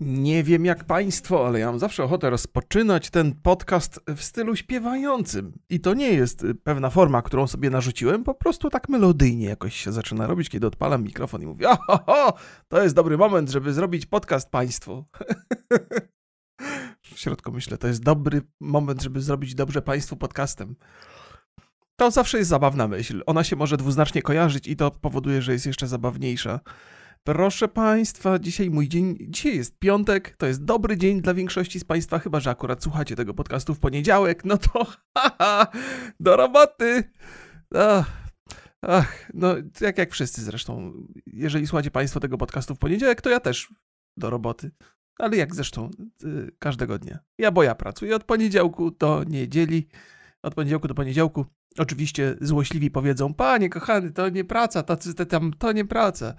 [0.00, 5.52] Nie wiem jak Państwo, ale ja mam zawsze ochotę rozpoczynać ten podcast w stylu śpiewającym.
[5.68, 9.76] I to nie jest y, pewna forma, którą sobie narzuciłem, po prostu tak melodyjnie jakoś
[9.76, 12.32] się zaczyna robić, kiedy odpalam mikrofon i mówię: Oho,
[12.68, 15.04] to jest dobry moment, żeby zrobić podcast Państwu.
[17.14, 20.76] w środku myślę, to jest dobry moment, żeby zrobić dobrze Państwu podcastem.
[21.96, 23.22] To zawsze jest zabawna myśl.
[23.26, 26.60] Ona się może dwuznacznie kojarzyć i to powoduje, że jest jeszcze zabawniejsza.
[27.26, 31.84] Proszę Państwa, dzisiaj mój dzień, dzisiaj jest piątek, to jest dobry dzień dla większości z
[31.84, 34.86] Państwa, chyba że akurat słuchacie tego podcastu w poniedziałek, no to
[35.18, 35.66] haha,
[36.20, 37.04] do roboty!
[37.74, 38.10] Ach,
[38.82, 40.92] ach, no jak, jak wszyscy zresztą,
[41.26, 43.74] jeżeli słuchacie Państwo tego podcastu w poniedziałek, to ja też
[44.16, 44.70] do roboty.
[45.18, 45.90] Ale jak zresztą
[46.24, 47.18] y, każdego dnia.
[47.38, 49.88] Ja, bo ja pracuję od poniedziałku do niedzieli,
[50.42, 51.46] od poniedziałku do poniedziałku.
[51.78, 56.34] Oczywiście złośliwi powiedzą, panie kochany, to nie praca, to, to, tam, to nie praca.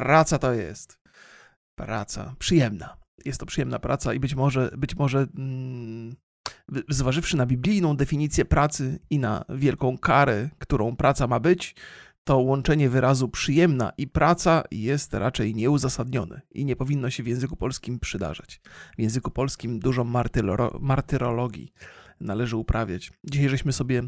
[0.00, 0.98] Praca to jest.
[1.78, 2.34] Praca.
[2.38, 2.96] Przyjemna.
[3.24, 6.16] Jest to przyjemna praca i być może, być może mm,
[6.88, 11.74] zważywszy na biblijną definicję pracy i na wielką karę, którą praca ma być,
[12.24, 17.56] to łączenie wyrazu przyjemna i praca jest raczej nieuzasadnione i nie powinno się w języku
[17.56, 18.60] polskim przydarzać.
[18.98, 20.04] W języku polskim dużo
[20.80, 21.72] martyrologii
[22.20, 23.12] należy uprawiać.
[23.24, 24.02] Dzisiaj żeśmy sobie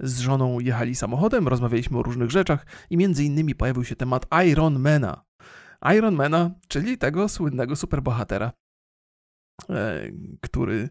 [0.00, 5.24] z żoną jechali samochodem, rozmawialiśmy o różnych rzeczach i między innymi pojawił się temat Ironmana.
[5.96, 8.52] Ironmana, czyli tego słynnego superbohatera,
[9.70, 10.88] e, który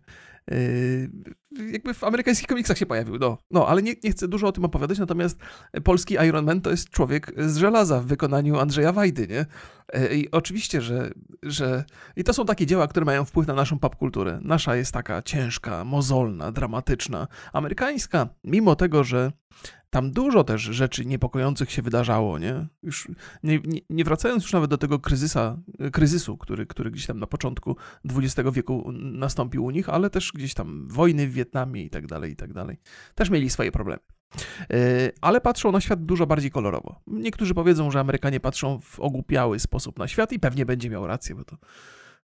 [1.71, 3.17] jakby w amerykańskich komiksach się pojawił.
[3.19, 5.39] No, no ale nie, nie chcę dużo o tym opowiadać, natomiast
[5.83, 9.45] polski Iron Man to jest człowiek z żelaza w wykonaniu Andrzeja Wajdy, nie?
[9.93, 11.11] E, I oczywiście, że,
[11.43, 11.83] że...
[12.15, 14.39] I to są takie dzieła, które mają wpływ na naszą popkulturę.
[14.41, 17.27] Nasza jest taka ciężka, mozolna, dramatyczna.
[17.53, 19.31] Amerykańska, mimo tego, że
[19.93, 22.67] tam dużo też rzeczy niepokojących się wydarzało, nie?
[22.83, 23.07] Już
[23.43, 25.57] nie, nie, nie, wracając już nawet do tego kryzysa,
[25.91, 27.77] kryzysu, który, który gdzieś tam na początku
[28.15, 32.31] XX wieku nastąpił u nich, ale też gdzieś tam wojny w Wietnamie i tak dalej,
[32.31, 32.77] i tak dalej.
[33.15, 34.01] Też mieli swoje problemy.
[34.73, 37.01] E, ale patrzą na świat dużo bardziej kolorowo.
[37.07, 41.35] Niektórzy powiedzą, że Amerykanie patrzą w ogłupiały sposób na świat i pewnie będzie miał rację,
[41.35, 41.57] bo to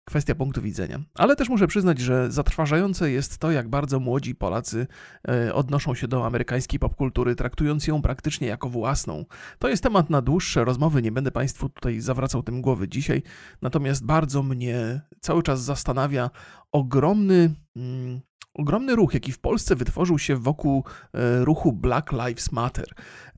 [0.09, 0.99] kwestia punktu widzenia.
[1.15, 4.87] Ale też muszę przyznać, że zatrważające jest to, jak bardzo młodzi Polacy
[5.27, 9.25] e, odnoszą się do amerykańskiej popkultury, traktując ją praktycznie jako własną.
[9.59, 13.23] To jest temat na dłuższe rozmowy, nie będę Państwu tutaj zawracał tym głowy dzisiaj,
[13.61, 16.29] natomiast bardzo mnie cały czas zastanawia
[16.71, 17.53] ogromny.
[17.75, 18.21] Mm,
[18.53, 20.83] ogromny ruch, jaki w Polsce wytworzył się wokół
[21.13, 22.87] e, ruchu Black Lives Matter.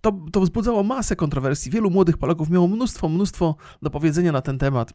[0.02, 1.72] To, to wzbudzało masę kontrowersji.
[1.72, 4.94] Wielu młodych Polaków miało mnóstwo, mnóstwo do powiedzenia na ten temat.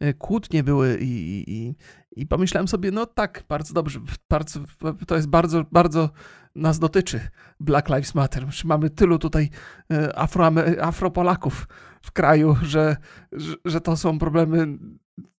[0.00, 1.74] E, kłótnie były i, i,
[2.16, 4.00] i, pomyślałem sobie, no tak, bardzo dobrze,
[4.30, 4.60] bardzo,
[5.06, 6.10] to jest bardzo, bardzo
[6.54, 7.20] nas dotyczy
[7.60, 8.46] Black Lives Matter.
[8.64, 9.50] Mamy tylu tutaj
[9.92, 11.68] e, Afro, Afropolaków
[12.02, 12.96] w kraju, że,
[13.32, 14.78] że, że to są problemy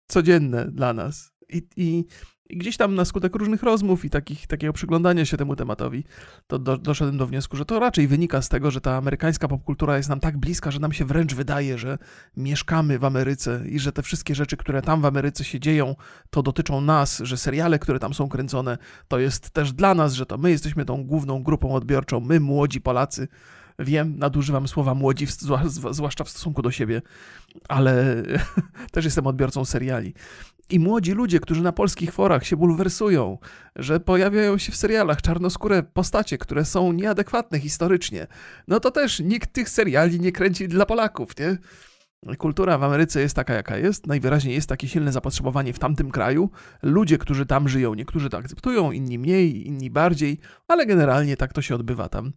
[0.07, 1.33] codzienne dla nas.
[1.49, 2.05] I, i
[2.49, 6.05] i gdzieś tam na skutek różnych rozmów i takich, takiego przyglądania się temu tematowi,
[6.47, 9.97] to do, doszedłem do wniosku, że to raczej wynika z tego, że ta amerykańska popkultura
[9.97, 11.99] jest nam tak bliska, że nam się wręcz wydaje, że
[12.37, 15.97] mieszkamy w Ameryce i że te wszystkie rzeczy, które tam w Ameryce się dzieją,
[16.31, 18.79] to dotyczą nas, że seriale, które tam są kręcone,
[19.09, 22.81] to jest też dla nas, że to my jesteśmy tą główną grupą odbiorczą, my młodzi
[22.81, 23.29] Polacy.
[23.79, 25.27] Wiem, nadużywam słowa młodzi,
[25.91, 27.03] zwłaszcza w stosunku do siebie,
[27.69, 28.23] ale
[28.93, 30.15] też jestem odbiorcą seriali.
[30.71, 33.39] I młodzi ludzie, którzy na polskich forach się bulwersują,
[33.77, 38.27] że pojawiają się w serialach czarnoskóre postacie, które są nieadekwatne historycznie,
[38.69, 41.59] no to też nikt tych seriali nie kręci dla Polaków, nie?
[42.39, 44.07] Kultura w Ameryce jest taka, jaka jest.
[44.07, 46.51] Najwyraźniej jest takie silne zapotrzebowanie w tamtym kraju.
[46.83, 50.39] Ludzie, którzy tam żyją, niektórzy to akceptują, inni mniej, inni bardziej,
[50.69, 52.33] ale generalnie tak to się odbywa tam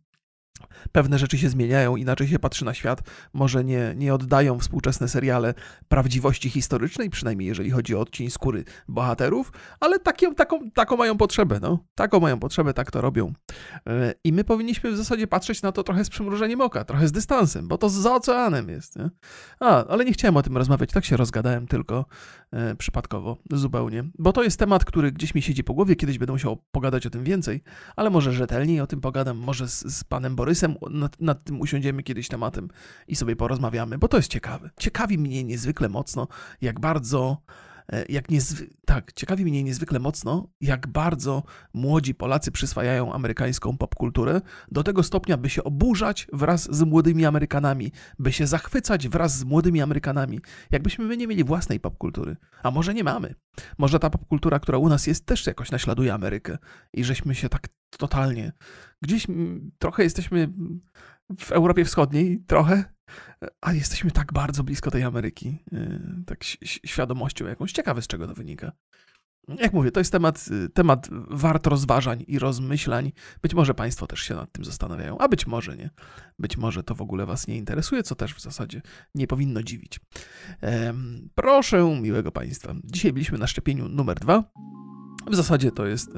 [0.91, 3.01] pewne rzeczy się zmieniają, inaczej się patrzy na świat,
[3.33, 5.53] może nie, nie oddają współczesne seriale
[5.87, 11.59] prawdziwości historycznej, przynajmniej jeżeli chodzi o odcień skóry bohaterów, ale takie, taką, taką mają potrzebę,
[11.61, 11.79] no.
[11.95, 13.33] Taką mają potrzebę, tak to robią.
[13.87, 17.11] E, I my powinniśmy w zasadzie patrzeć na to trochę z przymrużeniem oka, trochę z
[17.11, 19.09] dystansem, bo to za oceanem jest, nie?
[19.59, 22.05] A, ale nie chciałem o tym rozmawiać, tak się rozgadałem tylko
[22.51, 26.33] e, przypadkowo, zupełnie, bo to jest temat, który gdzieś mi siedzi po głowie, kiedyś będę
[26.33, 27.63] musiał pogadać o tym więcej,
[27.95, 31.61] ale może rzetelniej o tym pogadam, może z, z panem Borysem, Borysem nad, nad, tym
[31.61, 32.67] usiądziemy kiedyś tematem
[33.07, 34.69] i sobie porozmawiamy, bo to jest ciekawe.
[34.79, 36.27] Ciekawi mnie niezwykle mocno,
[36.61, 37.41] jak bardzo
[37.91, 38.69] e, jak niezwy...
[38.85, 44.41] tak, ciekawi mnie niezwykle mocno, jak bardzo młodzi Polacy przyswajają amerykańską popkulturę
[44.71, 49.43] do tego stopnia, by się oburzać wraz z młodymi Amerykanami, by się zachwycać wraz z
[49.43, 50.39] młodymi Amerykanami.
[50.71, 52.37] Jakbyśmy my nie mieli własnej popkultury.
[52.63, 53.35] A może nie mamy.
[53.77, 56.57] Może ta popkultura, która u nas jest, też jakoś naśladuje Amerykę
[56.93, 58.51] i żeśmy się tak totalnie.
[59.01, 59.27] Gdzieś
[59.79, 60.49] trochę jesteśmy
[61.39, 62.83] w Europie Wschodniej trochę,
[63.61, 67.71] a jesteśmy tak bardzo blisko tej Ameryki, y, tak świadomością jakąś.
[67.71, 68.71] Ciekawe, z czego to wynika.
[69.47, 73.11] Jak mówię, to jest temat, y, temat wart rozważań i rozmyślań.
[73.41, 75.89] Być może Państwo też się nad tym zastanawiają, a być może nie.
[76.39, 78.81] Być może to w ogóle Was nie interesuje, co też w zasadzie
[79.15, 79.99] nie powinno dziwić.
[80.61, 82.75] Ehm, proszę miłego Państwa.
[82.83, 84.43] Dzisiaj byliśmy na szczepieniu numer dwa.
[85.29, 86.11] W zasadzie to jest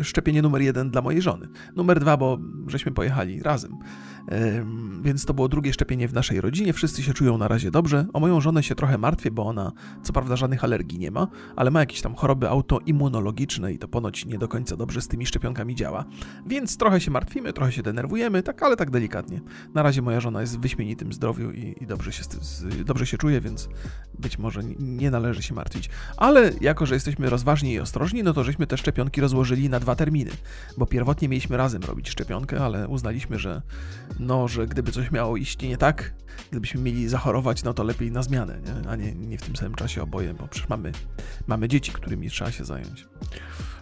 [0.00, 1.48] e, szczepienie numer jeden dla mojej żony.
[1.76, 3.72] Numer dwa, bo żeśmy pojechali razem.
[4.28, 4.66] E,
[5.02, 6.72] więc to było drugie szczepienie w naszej rodzinie.
[6.72, 8.06] Wszyscy się czują na razie dobrze.
[8.12, 9.72] O moją żonę się trochę martwię, bo ona
[10.02, 14.26] co prawda żadnych alergii nie ma, ale ma jakieś tam choroby autoimmunologiczne i to ponoć
[14.26, 16.04] nie do końca dobrze z tymi szczepionkami działa.
[16.46, 19.40] Więc trochę się martwimy, trochę się denerwujemy, tak, ale tak delikatnie.
[19.74, 22.22] Na razie moja żona jest w wyśmienitym zdrowiu i, i dobrze, się,
[22.84, 23.68] dobrze się czuje, więc
[24.18, 25.90] być może nie należy się martwić.
[26.16, 29.96] Ale jako, że jesteśmy rozważni i ostrożni, no to żeśmy te szczepionki rozłożyli na dwa
[29.96, 30.30] terminy,
[30.78, 33.62] bo pierwotnie mieliśmy razem robić szczepionkę, ale uznaliśmy, że
[34.18, 36.12] no, że gdyby coś miało iść nie tak,
[36.50, 38.90] gdybyśmy mieli zachorować, no to lepiej na zmianę, nie?
[38.90, 40.92] a nie, nie w tym samym czasie oboje, bo przecież mamy,
[41.46, 43.06] mamy dzieci, którymi trzeba się zająć.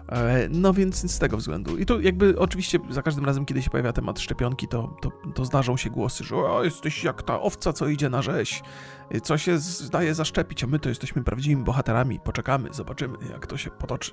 [0.09, 1.79] E, no więc z tego względu.
[1.79, 5.45] I tu jakby oczywiście za każdym razem, kiedy się pojawia temat szczepionki, to, to, to
[5.45, 8.63] zdarzą się głosy, że o, jesteś jak ta owca, co idzie na rzeź,
[9.23, 13.71] co się zdaje zaszczepić, a my to jesteśmy prawdziwymi bohaterami, poczekamy, zobaczymy, jak to się
[13.71, 14.13] potoczy.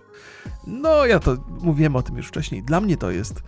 [0.67, 2.63] No, ja to mówiłem o tym już wcześniej.
[2.63, 3.43] Dla mnie to jest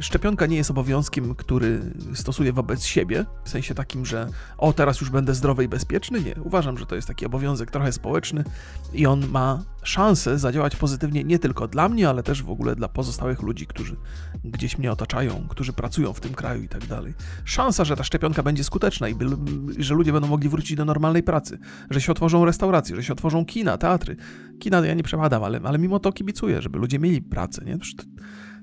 [0.00, 1.80] Szczepionka nie jest obowiązkiem, który
[2.14, 4.28] stosuję wobec siebie, w sensie takim, że
[4.58, 6.22] o, teraz już będę zdrowy i bezpieczny.
[6.22, 8.44] Nie, uważam, że to jest taki obowiązek trochę społeczny
[8.92, 12.88] i on ma szansę zadziałać pozytywnie nie tylko dla mnie, ale też w ogóle dla
[12.88, 13.96] pozostałych ludzi, którzy
[14.44, 17.14] gdzieś mnie otaczają, którzy pracują w tym kraju i tak dalej.
[17.44, 19.26] Szansa, że ta szczepionka będzie skuteczna i by,
[19.78, 21.58] że ludzie będą mogli wrócić do normalnej pracy,
[21.90, 24.16] że się otworzą restauracje, że się otworzą kina, teatry.
[24.58, 27.64] Kina ja nie przepadam, ale, ale mimo to kibicuję, żeby ludzie mieli pracę.
[27.64, 27.78] Nie?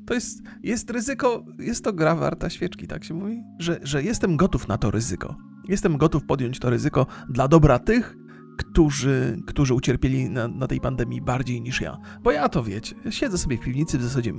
[0.06, 3.44] to jest, jest ryzyko, jest to gra warta świeczki, tak się mówi?
[3.60, 5.36] Że, że jestem gotów na to ryzyko.
[5.68, 8.18] Jestem gotów podjąć to ryzyko dla dobra tych,
[8.58, 11.98] którzy, którzy ucierpieli na, na, tej pandemii bardziej niż ja.
[12.24, 14.34] Bo ja to wiecie, siedzę sobie w piwnicy, w zasadzie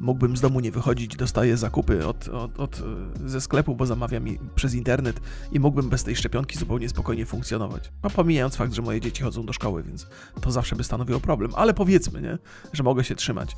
[0.00, 2.82] mógłbym z domu nie wychodzić, dostaję zakupy od, od, od,
[3.24, 4.24] ze sklepu, bo zamawiam
[4.54, 5.20] przez internet
[5.52, 7.92] i mógłbym bez tej szczepionki zupełnie spokojnie funkcjonować.
[8.02, 10.06] A pomijając fakt, że moje dzieci chodzą do szkoły, więc
[10.40, 12.38] to zawsze by stanowiło problem, ale powiedzmy, nie,
[12.72, 13.56] że mogę się trzymać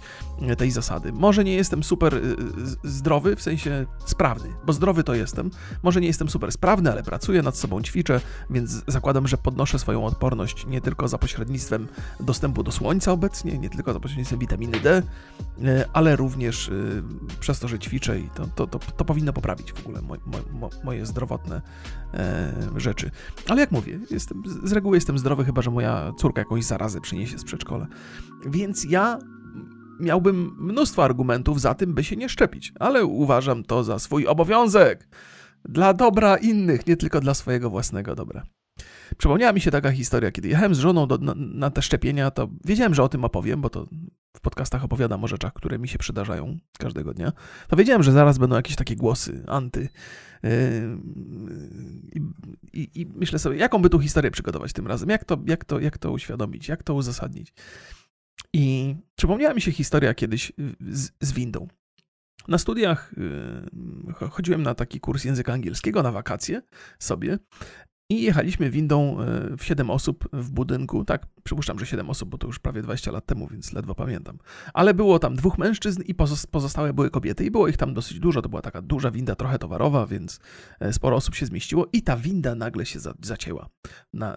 [0.59, 1.13] tej zasady.
[1.13, 2.37] Może nie jestem super y,
[2.85, 5.51] zdrowy, w sensie sprawny, bo zdrowy to jestem.
[5.83, 10.05] Może nie jestem super sprawny, ale pracuję nad sobą, ćwiczę, więc zakładam, że podnoszę swoją
[10.05, 11.89] odporność nie tylko za pośrednictwem
[12.21, 15.03] dostępu do słońca obecnie, nie tylko za pośrednictwem witaminy D,
[15.65, 16.73] e, ale również e,
[17.41, 20.01] przez to, że ćwiczę i to, to, to, to powinno poprawić w ogóle
[20.85, 21.63] moje, zdrowotne
[22.15, 23.11] e, rzeczy.
[23.49, 27.39] Ale jak mówię, jestem, z reguły jestem zdrowy, chyba że moja córka jakąś zarazę przyniesie
[27.39, 27.87] z przedszkola.
[28.47, 29.19] Więc ja
[30.01, 35.09] miałbym mnóstwo argumentów za tym, by się nie szczepić, ale uważam to za swój obowiązek.
[35.65, 38.43] Dla dobra innych, nie tylko dla swojego własnego dobra.
[39.19, 42.49] Przypomniała mi się taka historia, kiedy jechałem z żoną do, na, na, te szczepienia, to
[42.65, 43.87] wiedziałem, że o tym opowiem, bo to
[44.37, 47.33] w podcastach opowiadam o rzeczach, które mi się przydarzają każdego dnia.
[47.69, 49.89] To wiedziałem, że zaraz będą jakieś takie głosy anty.
[50.43, 50.51] Yy,
[52.73, 55.81] i, I, myślę sobie, jaką by tu historię przygotować tym razem, jak to, jak to,
[55.81, 57.53] jak to uświadomić, jak to uzasadnić.
[58.53, 61.69] I przypomniała mi się historia kiedyś z, z windą.
[62.49, 66.63] Na studiach yy, chodziłem na taki kurs języka angielskiego na wakacje
[66.99, 67.39] sobie
[68.13, 71.05] i jechaliśmy windą e, w 7 osób w budynku.
[71.05, 74.39] Tak, przypuszczam, że 7 osób, bo to już prawie 20 lat temu, więc ledwo pamiętam.
[74.75, 76.15] Ale było tam dwóch mężczyzn i
[76.51, 77.45] pozostałe były kobiety.
[77.45, 78.43] I było ich tam dosyć dużo.
[78.43, 80.41] To była taka duża winda, trochę towarowa, więc
[80.81, 81.87] e, sporo osób się zmieściło.
[81.93, 83.69] I ta winda nagle się zacięła
[84.13, 84.37] na,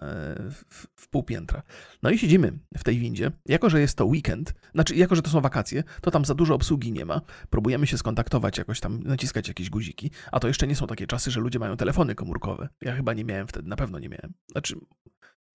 [0.50, 1.62] w, w pół piętra.
[2.02, 3.30] No i siedzimy w tej windzie.
[3.46, 6.54] Jako, że jest to weekend, znaczy, jako, że to są wakacje, to tam za dużo
[6.54, 7.20] obsługi nie ma.
[7.50, 10.10] Próbujemy się skontaktować, jakoś tam naciskać jakieś guziki.
[10.32, 12.68] A to jeszcze nie są takie czasy, że ludzie mają telefony komórkowe.
[12.82, 14.34] Ja chyba nie miałem wtedy na pewno nie miałem.
[14.52, 14.76] Znaczy,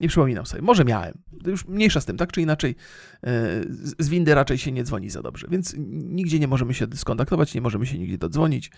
[0.01, 0.61] nie przypominam sobie.
[0.61, 1.13] Może miałem.
[1.45, 2.75] Już mniejsza z tym, tak czy inaczej.
[3.23, 3.29] E,
[3.99, 7.61] z windy raczej się nie dzwoni za dobrze, więc nigdzie nie możemy się skontaktować, nie
[7.61, 8.71] możemy się nigdzie dodzwonić.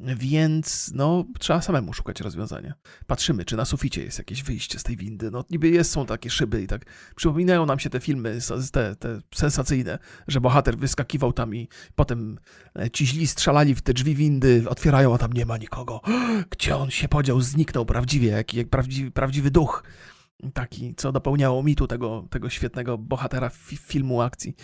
[0.00, 2.74] Więc no, trzeba samemu szukać rozwiązania.
[3.06, 5.30] Patrzymy, czy na suficie jest jakieś wyjście z tej windy.
[5.30, 6.84] No, niby jest, są takie szyby i tak
[7.16, 8.38] przypominają nam się te filmy,
[8.72, 9.98] te, te sensacyjne,
[10.28, 12.38] że bohater wyskakiwał tam i potem
[12.78, 16.00] e, ci źli strzelali w te drzwi windy, otwierają, a tam nie ma nikogo.
[16.50, 19.82] Gdzie on się podział, zniknął prawdziwie, jak, jak prawdziwy, prawdziwy duch.
[20.54, 24.56] Taki, co dopełniało mitu tego, tego świetnego bohatera filmu akcji.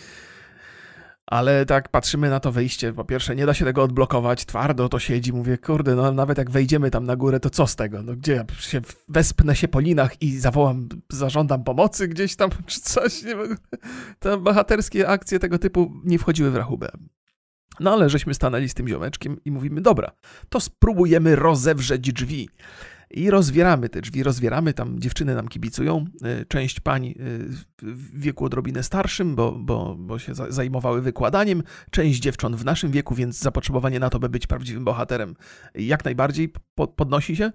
[1.26, 2.92] Ale tak patrzymy na to wejście.
[2.92, 5.32] Po pierwsze, nie da się tego odblokować, twardo to siedzi.
[5.32, 8.02] Mówię, kurde, no nawet jak wejdziemy tam na górę, to co z tego?
[8.02, 12.80] No gdzie ja się wespnę się po linach i zawołam, zażądam pomocy gdzieś tam, czy
[12.80, 13.22] coś.
[13.22, 13.34] Nie
[14.18, 16.90] Te bohaterskie akcje tego typu nie wchodziły w rachubę.
[17.80, 20.10] No ale żeśmy stanęli z tym ziomeczkiem i mówimy, dobra,
[20.48, 22.48] to spróbujemy rozewrzeć drzwi.
[23.16, 26.04] I rozwieramy te drzwi, rozwieramy, tam dziewczyny nam kibicują,
[26.42, 27.14] y, część pań y,
[27.82, 33.14] w wieku odrobinę starszym, bo, bo, bo się zajmowały wykładaniem, część dziewcząt w naszym wieku,
[33.14, 35.34] więc zapotrzebowanie na to, by być prawdziwym bohaterem
[35.74, 36.52] jak najbardziej
[36.96, 37.52] podnosi się,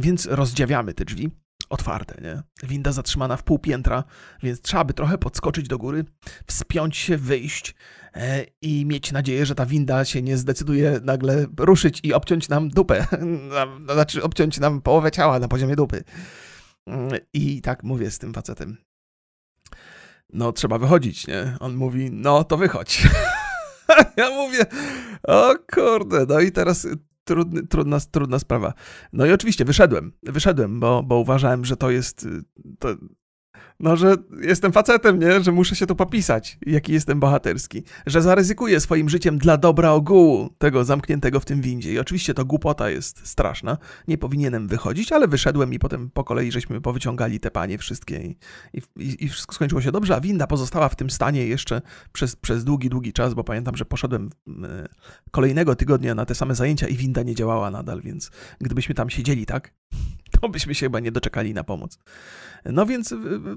[0.00, 1.30] więc rozdziawiamy te drzwi
[1.70, 2.42] otwarte, nie?
[2.68, 4.04] Winda zatrzymana w pół piętra,
[4.42, 6.04] więc trzeba by trochę podskoczyć do góry,
[6.46, 7.74] wspiąć się, wyjść
[8.14, 12.68] e, i mieć nadzieję, że ta winda się nie zdecyduje nagle ruszyć i obciąć nam
[12.68, 13.06] dupę.
[13.94, 16.04] znaczy obciąć nam połowę ciała na poziomie dupy.
[17.32, 18.76] I tak mówię z tym facetem.
[20.32, 21.56] No, trzeba wychodzić, nie?
[21.60, 23.08] On mówi, no to wychodź.
[24.16, 24.66] ja mówię,
[25.22, 26.86] o kurde, no i teraz
[27.28, 28.72] trudny, trudna, trudna sprawa.
[29.12, 32.42] No i oczywiście wyszedłem, wyszedłem, bo, bo uważałem, że to jest, y,
[32.78, 32.88] to,
[33.80, 35.42] no, że jestem facetem, nie?
[35.42, 37.82] Że muszę się tu popisać, jaki jestem bohaterski.
[38.06, 41.92] Że zaryzykuję swoim życiem dla dobra ogółu tego zamkniętego w tym windzie.
[41.92, 43.78] I oczywiście to głupota jest straszna.
[44.08, 48.36] Nie powinienem wychodzić, ale wyszedłem i potem po kolei żeśmy powyciągali te panie wszystkie i,
[48.96, 51.82] i, i wszystko skończyło się dobrze, a winda pozostała w tym stanie jeszcze
[52.12, 54.88] przez, przez długi, długi czas, bo pamiętam, że poszedłem e,
[55.30, 58.30] kolejnego tygodnia na te same zajęcia i winda nie działała nadal, więc
[58.60, 59.74] gdybyśmy tam siedzieli, tak,
[60.40, 61.98] to byśmy się chyba nie doczekali na pomoc.
[62.64, 63.14] No więc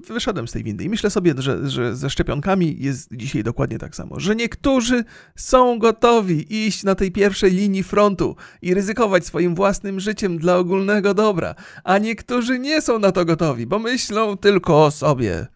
[0.07, 3.95] wyszedłem z tej windy i myślę sobie, że, że ze szczepionkami jest dzisiaj dokładnie tak
[3.95, 5.03] samo, że niektórzy
[5.35, 11.13] są gotowi iść na tej pierwszej linii frontu i ryzykować swoim własnym życiem dla ogólnego
[11.13, 15.47] dobra, a niektórzy nie są na to gotowi, bo myślą tylko o sobie.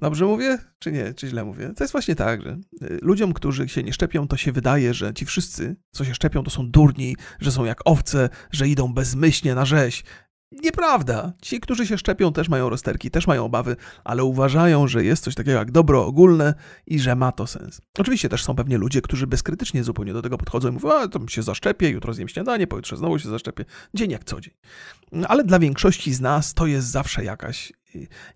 [0.00, 0.58] Dobrze mówię?
[0.78, 1.14] Czy nie?
[1.14, 1.72] Czy źle mówię?
[1.76, 5.14] To jest właśnie tak, że y, ludziom, którzy się nie szczepią, to się wydaje, że
[5.14, 9.54] ci wszyscy, co się szczepią, to są durni, że są jak owce, że idą bezmyślnie
[9.54, 10.04] na rzeź.
[10.52, 11.32] Nieprawda.
[11.42, 15.34] Ci, którzy się szczepią, też mają rozterki, też mają obawy, ale uważają, że jest coś
[15.34, 16.54] takiego jak dobro ogólne
[16.86, 17.80] i że ma to sens.
[17.98, 21.28] Oczywiście też są pewnie ludzie, którzy bezkrytycznie zupełnie do tego podchodzą i mówią, a to
[21.28, 23.64] się zaszczepię, jutro zjem śniadanie, pojutrze znowu się zaszczepię.
[23.94, 24.54] Dzień jak co dzień.
[25.28, 27.72] Ale dla większości z nas to jest zawsze jakaś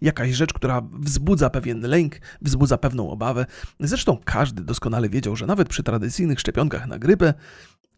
[0.00, 3.46] jakaś rzecz, która wzbudza pewien lęk, wzbudza pewną obawę.
[3.80, 7.34] Zresztą każdy doskonale wiedział, że nawet przy tradycyjnych szczepionkach na grypę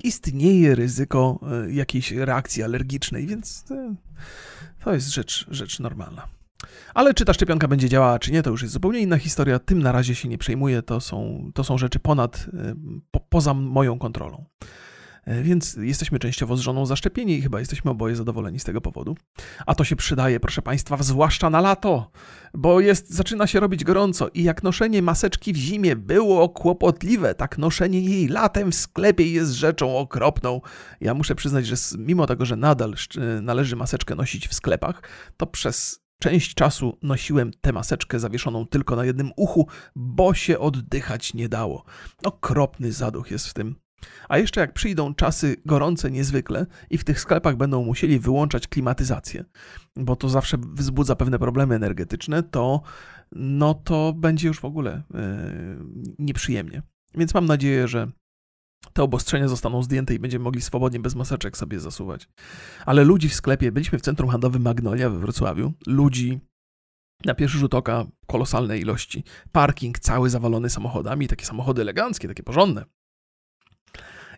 [0.05, 3.95] istnieje ryzyko e, jakiejś reakcji alergicznej, więc e,
[4.85, 6.29] to jest rzecz, rzecz normalna.
[6.95, 9.59] Ale czy ta szczepionka będzie działała, czy nie, to już jest zupełnie inna historia.
[9.59, 10.83] Tym na razie się nie przejmuję.
[10.83, 12.75] To są, to są rzeczy ponad, e,
[13.11, 14.45] po, poza moją kontrolą.
[15.25, 19.17] E, więc jesteśmy częściowo z żoną zaszczepieni i chyba jesteśmy oboje zadowoleni z tego powodu.
[19.67, 22.11] A to się przydaje, proszę Państwa, zwłaszcza na lato,
[22.55, 27.59] bo jest, zaczyna się robić gorąco i jak noszenie maseczki w zimie było kłopotliwe, tak
[27.59, 30.61] noszenie jej latem w sklepie jest rzeczą okropną.
[31.01, 32.95] Ja muszę przyznać, że mimo tego, że nadal
[33.43, 35.03] należy maseczkę nosić w sklepach,
[35.37, 41.35] to przez Część czasu nosiłem tę maseczkę zawieszoną tylko na jednym uchu, bo się oddychać
[41.35, 41.85] nie dało.
[42.25, 43.84] Okropny zaduch jest w tym.
[44.29, 49.45] A jeszcze jak przyjdą czasy gorące niezwykle i w tych sklepach będą musieli wyłączać klimatyzację,
[49.97, 52.83] bo to zawsze wzbudza pewne problemy energetyczne, to
[53.33, 55.21] no to będzie już w ogóle yy,
[56.19, 56.83] nieprzyjemnie.
[57.15, 58.09] Więc mam nadzieję, że
[58.93, 62.29] te obostrzenia zostaną zdjęte i będziemy mogli swobodnie bez maseczek sobie zasuwać.
[62.87, 66.41] Ale ludzi w sklepie, byliśmy w centrum handlowym Magnolia we Wrocławiu, ludzi
[67.25, 69.25] na pierwszy rzut oka kolosalne ilości.
[69.53, 72.85] Parking cały zawalony samochodami, takie samochody eleganckie, takie porządne.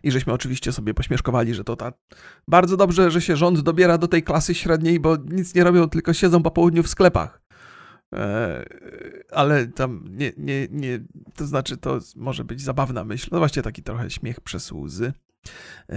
[0.03, 1.93] I żeśmy oczywiście sobie pośmieszkowali, że to ta...
[2.47, 6.13] bardzo dobrze, że się rząd dobiera do tej klasy średniej, bo nic nie robią, tylko
[6.13, 7.41] siedzą po południu w sklepach.
[8.13, 8.65] E,
[9.31, 10.99] ale tam nie, nie, nie,
[11.35, 15.13] to znaczy to może być zabawna myśl, no właśnie taki trochę śmiech przez łzy.
[15.89, 15.95] E,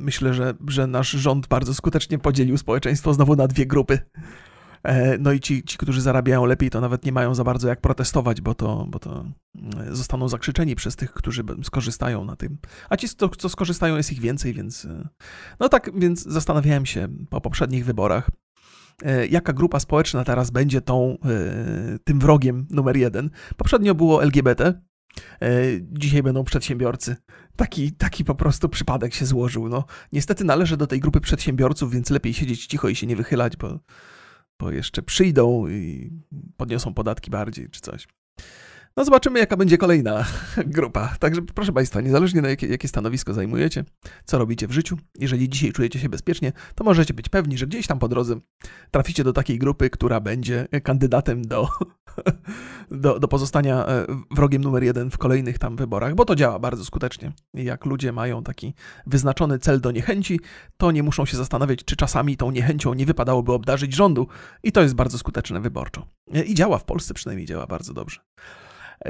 [0.00, 3.98] myślę, że, że nasz rząd bardzo skutecznie podzielił społeczeństwo znowu na dwie grupy.
[4.84, 7.80] E, no i ci, ci, którzy zarabiają lepiej, to nawet nie mają za bardzo jak
[7.80, 9.24] protestować, bo to, bo to
[9.54, 12.58] mm, zostaną zakrzyczeni przez tych, którzy skorzystają na tym.
[12.90, 14.84] A ci, co, co skorzystają, jest ich więcej, więc.
[14.84, 15.08] E,
[15.60, 18.30] no tak, więc zastanawiałem się po poprzednich wyborach,
[19.02, 21.18] e, jaka grupa społeczna teraz będzie tą,
[22.04, 23.30] tym wrogiem numer jeden.
[23.56, 24.80] Poprzednio było LGBT,
[25.92, 27.16] Dzisiaj będą przedsiębiorcy.
[27.56, 29.68] Taki, taki po prostu przypadek się złożył.
[29.68, 33.56] No, niestety należę do tej grupy przedsiębiorców, więc lepiej siedzieć cicho i się nie wychylać,
[33.56, 33.78] bo
[34.60, 36.10] bo jeszcze przyjdą i
[36.56, 38.06] podniosą podatki bardziej czy coś.
[38.96, 40.24] No zobaczymy, jaka będzie kolejna
[40.66, 41.16] grupa.
[41.18, 43.84] Także proszę Państwa, niezależnie na jakie, jakie stanowisko zajmujecie,
[44.24, 47.86] co robicie w życiu, jeżeli dzisiaj czujecie się bezpiecznie, to możecie być pewni, że gdzieś
[47.86, 48.36] tam po drodze
[48.90, 51.68] traficie do takiej grupy, która będzie kandydatem do,
[52.90, 56.84] do, do pozostania e, wrogiem numer jeden w kolejnych tam wyborach, bo to działa bardzo
[56.84, 57.32] skutecznie.
[57.54, 58.74] Jak ludzie mają taki
[59.06, 60.40] wyznaczony cel do niechęci,
[60.76, 64.28] to nie muszą się zastanawiać, czy czasami tą niechęcią nie wypadałoby obdarzyć rządu
[64.62, 66.06] i to jest bardzo skuteczne wyborczo.
[66.46, 68.20] I działa w Polsce przynajmniej działa bardzo dobrze.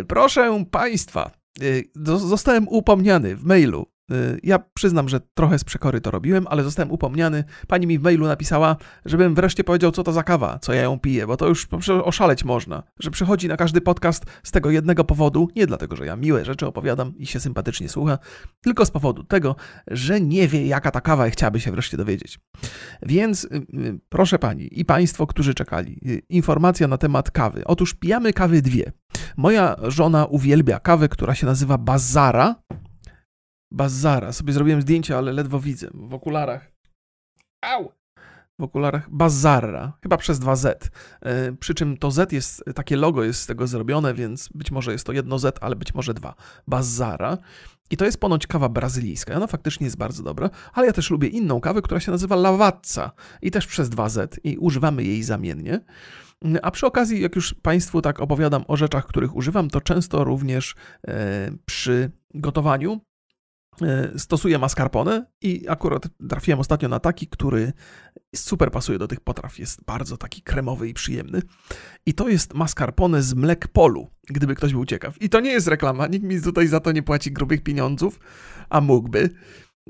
[0.09, 1.31] Proszę Państwa,
[1.62, 3.94] y, zostałem upomniany w mailu
[4.42, 7.44] ja przyznam, że trochę z przekory to robiłem, ale zostałem upomniany.
[7.66, 10.99] Pani mi w mailu napisała, żebym wreszcie powiedział, co to za kawa, co ja ją
[10.99, 12.82] piję, bo to już oszaleć można.
[13.00, 16.66] Że przychodzi na każdy podcast z tego jednego powodu, nie dlatego, że ja miłe rzeczy
[16.66, 18.18] opowiadam i się sympatycznie słucha,
[18.61, 19.56] tylko z powodu tego,
[19.87, 22.38] że nie wie, jaka ta kawa i chciałaby się wreszcie dowiedzieć.
[23.02, 27.62] Więc y, y, proszę pani i państwo, którzy czekali, informacja na temat kawy.
[27.64, 28.92] Otóż pijamy kawy dwie.
[29.37, 32.54] Moja żona uwielbia kawę, która się nazywa Bazara
[33.75, 34.33] Bazara.
[34.33, 35.88] Sobie zrobiłem zdjęcie, ale ledwo widzę.
[35.95, 36.73] W okularach.
[37.62, 37.93] Au!
[38.59, 39.93] W okularach Bazara.
[40.02, 40.75] Chyba przez 2Z.
[41.21, 44.93] E, przy czym to Z jest, takie logo jest z tego zrobione, więc być może
[44.93, 46.35] jest to jedno Z, ale być może dwa.
[46.66, 47.38] Bazara.
[47.90, 49.35] I to jest ponoć kawa brazylijska.
[49.35, 53.11] Ona faktycznie jest bardzo dobra, ale ja też lubię inną kawę, która się nazywa Lavazza
[53.43, 55.81] i też przez 2Z i używamy jej zamiennie.
[56.62, 60.75] A przy okazji, jak już Państwu tak opowiadam o rzeczach, których używam, to często również
[61.09, 63.00] e, przy gotowaniu
[64.16, 67.73] stosuję mascarpone i akurat trafiłem ostatnio na taki, który
[68.37, 69.59] super pasuje do tych potraw.
[69.59, 71.43] Jest bardzo taki kremowy i przyjemny.
[72.07, 75.23] I to jest mascarpone z mlek polu, gdyby ktoś był ciekaw.
[75.23, 78.21] I to nie jest reklama, nikt mi tutaj za to nie płaci grubych pieniądzów,
[78.69, 79.31] a mógłby.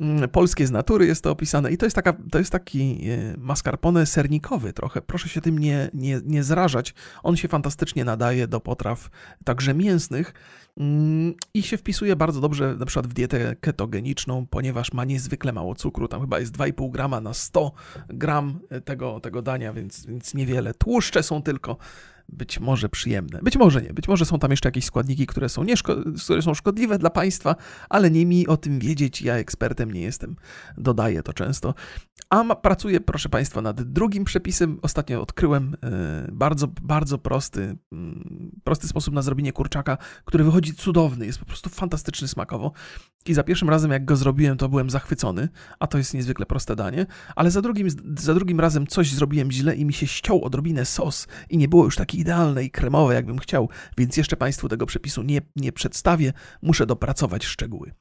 [0.01, 3.35] Mm, polskie z natury jest to opisane i to jest, taka, to jest taki e,
[3.39, 5.03] mascarpone sernikowy trochę.
[5.03, 6.95] Proszę się tym nie, nie, nie zrażać.
[7.23, 9.11] On się fantastycznie nadaje do potraw
[9.45, 10.35] także mięsnych
[10.77, 15.75] mm, i się wpisuje bardzo dobrze na przykład w dietę ketogeniczną, ponieważ ma niezwykle mało
[15.75, 16.09] cukru.
[16.09, 17.73] Tam chyba jest 2,5 grama na 100
[18.09, 20.75] gram tego, tego dania, więc, więc niewiele.
[20.75, 21.77] Tłuszcze są tylko
[22.29, 23.39] być może przyjemne.
[23.43, 23.93] Być może nie.
[23.93, 25.65] Być może są tam jeszcze jakieś składniki, które są,
[26.25, 27.57] które są szkodliwe dla państwa,
[27.89, 29.23] ale nie mi o tym wiedzieć.
[29.23, 30.37] Ja ekspertem nie jestem.
[30.77, 31.75] Dodaję to często.
[32.31, 34.79] A pracuję, proszę Państwa, nad drugim przepisem.
[34.83, 41.27] Ostatnio odkryłem e, bardzo, bardzo prosty, mm, prosty sposób na zrobienie kurczaka, który wychodzi cudowny.
[41.27, 42.73] Jest po prostu fantastyczny smakowo.
[43.27, 46.77] I za pierwszym razem, jak go zrobiłem, to byłem zachwycony, a to jest niezwykle proste
[46.77, 47.07] danie.
[47.37, 47.89] Ale za drugim,
[48.19, 51.85] za drugim razem coś zrobiłem źle i mi się ściął odrobinę sos i nie było
[51.85, 53.69] już taki idealne i kremowe, jakbym chciał,
[53.99, 56.33] więc jeszcze Państwu tego przepisu nie, nie przedstawię.
[56.63, 57.93] Muszę dopracować szczegóły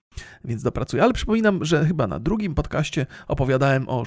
[0.43, 1.04] więc dopracuję.
[1.04, 4.04] Ale przypominam, że chyba na drugim podcaście opowiadałem o,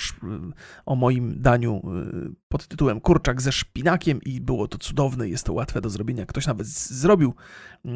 [0.87, 1.83] o moim daniu
[2.31, 6.27] y, pod tytułem Kurczak ze szpinakiem i było to cudowne, jest to łatwe do zrobienia.
[6.27, 7.35] Ktoś nawet zrobił,
[7.85, 7.91] y,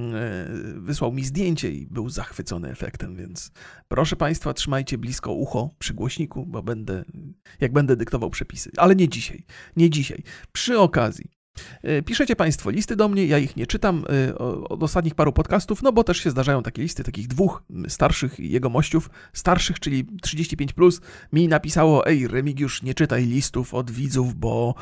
[0.81, 3.53] wysłał mi zdjęcie i był zachwycony efektem, więc
[3.88, 7.05] proszę Państwa, trzymajcie blisko ucho przy głośniku, bo będę,
[7.61, 8.70] jak będę dyktował przepisy.
[8.77, 9.44] Ale nie dzisiaj,
[9.77, 10.23] nie dzisiaj.
[10.53, 11.39] Przy okazji,
[12.07, 15.93] piszecie Państwo listy do mnie, ja ich nie czytam e, od ostatnich paru podcastów, no
[15.93, 21.01] bo też się zdarzają takie listy takich dwóch starszych jegomościów, starszych, czyli 35+, plus,
[21.33, 24.75] mi napisało, ej Remigiusz, nie czytaj listów od widzów, bo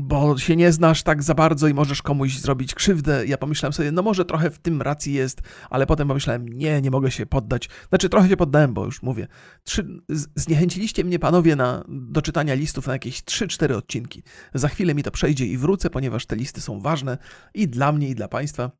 [0.00, 3.26] bo się nie znasz tak za bardzo i możesz komuś zrobić krzywdę.
[3.26, 6.90] Ja pomyślałem sobie, no może trochę w tym racji jest, ale potem pomyślałem, nie, nie
[6.90, 7.68] mogę się poddać.
[7.88, 9.26] Znaczy trochę się poddałem, bo już mówię,
[9.64, 9.86] trzy,
[10.34, 14.22] zniechęciliście mnie panowie na, do czytania listów na jakieś 3-4 odcinki.
[14.54, 17.18] Za chwilę mi to przejdzie i wrócę, ponieważ te listy są ważne
[17.54, 18.70] i dla mnie, i dla państwa.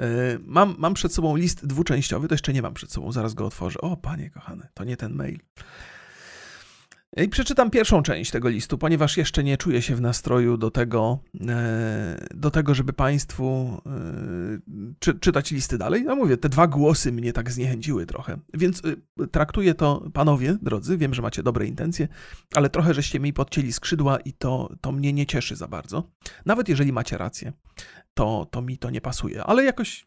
[0.00, 0.06] E,
[0.46, 3.80] mam, mam przed sobą list dwuczęściowy, to jeszcze nie mam przed sobą, zaraz go otworzę.
[3.80, 5.38] O, panie kochany, to nie ten mail.
[7.16, 11.18] I przeczytam pierwszą część tego listu, ponieważ jeszcze nie czuję się w nastroju do tego,
[11.48, 13.90] e, do tego żeby Państwu e,
[14.98, 16.04] czy, czytać listy dalej.
[16.04, 18.38] No mówię, te dwa głosy mnie tak zniechęciły trochę.
[18.54, 22.08] Więc e, traktuję to, panowie drodzy, wiem, że macie dobre intencje,
[22.54, 26.10] ale trochę żeście mi podcięli skrzydła i to, to mnie nie cieszy za bardzo.
[26.46, 27.52] Nawet jeżeli macie rację,
[28.14, 29.44] to, to mi to nie pasuje.
[29.44, 30.06] Ale jakoś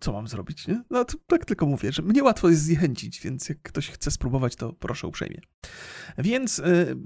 [0.00, 0.82] co mam zrobić, nie?
[0.90, 4.72] No tak tylko mówię, że mnie łatwo jest zniechęcić, więc jak ktoś chce spróbować, to
[4.72, 5.40] proszę uprzejmie.
[6.18, 6.96] Więc y,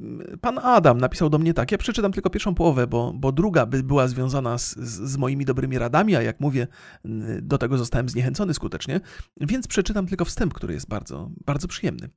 [0.41, 3.83] pan Adam napisał do mnie tak, ja przeczytam tylko pierwszą połowę, bo, bo druga by
[3.83, 6.67] była związana z, z, moimi dobrymi radami, a jak mówię,
[7.07, 9.01] y, do tego zostałem zniechęcony skutecznie,
[9.41, 12.11] więc przeczytam tylko wstęp, który jest bardzo, bardzo przyjemny.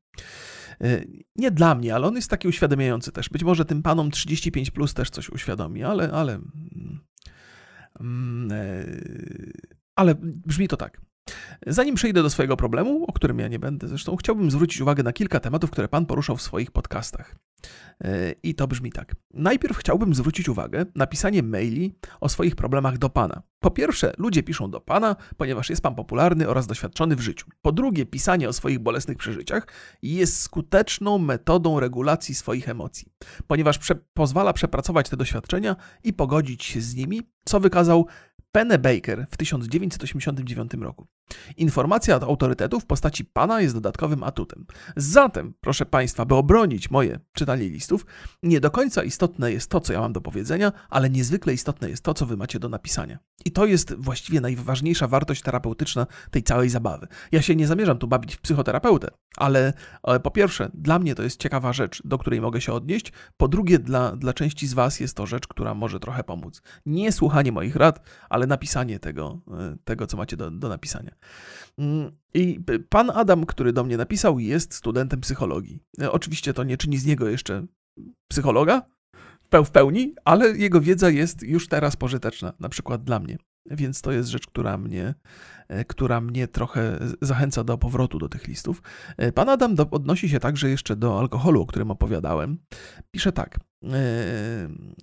[0.83, 3.29] Y, nie dla mnie, ale on jest taki uświadamiający też.
[3.29, 6.99] Być może tym panom 35 plus też coś uświadomi, ale, ale mm,
[7.99, 8.51] mm,
[9.95, 11.01] ale brzmi to tak.
[11.67, 15.13] Zanim przejdę do swojego problemu, o którym ja nie będę zresztą, chciałbym zwrócić uwagę na
[15.13, 17.35] kilka tematów, które Pan poruszał w swoich podcastach.
[18.03, 19.15] E, I to brzmi tak.
[19.33, 23.41] Najpierw chciałbym zwrócić uwagę na pisanie maili o swoich problemach do Pana.
[23.59, 27.47] Po pierwsze, ludzie piszą do Pana, ponieważ jest Pan popularny oraz doświadczony w życiu.
[27.61, 29.67] Po drugie, pisanie o swoich bolesnych przeżyciach
[30.01, 33.07] jest skuteczną metodą regulacji swoich emocji,
[33.47, 38.07] ponieważ prze pozwala przepracować te doświadczenia i pogodzić się z nimi, co wykazał
[38.55, 41.07] Pennebaker w 1989 roku.
[41.57, 44.65] Informacja od autorytetu w postaci pana jest dodatkowym atutem.
[44.95, 48.05] Zatem, proszę Państwa, by obronić moje czytanie listów,
[48.43, 52.03] nie do końca istotne jest to, co ja mam do powiedzenia, ale niezwykle istotne jest
[52.03, 53.19] to, co Wy macie do napisania.
[53.45, 57.07] I to jest właściwie najważniejsza wartość terapeutyczna tej całej zabawy.
[57.31, 59.73] Ja się nie zamierzam tu bawić w psychoterapeutę, ale
[60.23, 63.11] po pierwsze, dla mnie to jest ciekawa rzecz, do której mogę się odnieść.
[63.37, 66.61] Po drugie, dla, dla części z Was jest to rzecz, która może trochę pomóc.
[66.85, 71.15] Nie słuchanie moich rad, ale napisanie tego, e, tego co macie do, do napisania.
[71.77, 75.79] Mm, I pan Adam, który do mnie napisał, jest studentem psychologii.
[76.01, 77.65] E, oczywiście to nie czyni z niego jeszcze
[78.27, 78.81] psychologa
[79.65, 83.37] w pełni, ale jego wiedza jest już teraz pożyteczna, na przykład dla mnie.
[83.65, 85.13] Więc to jest rzecz, która mnie,
[85.67, 88.81] e, która mnie trochę zachęca do powrotu do tych listów.
[89.35, 92.57] Pan Adam do, odnosi się także jeszcze do alkoholu, o którym opowiadałem.
[93.11, 93.59] Pisze tak.
[93.83, 93.89] Yy,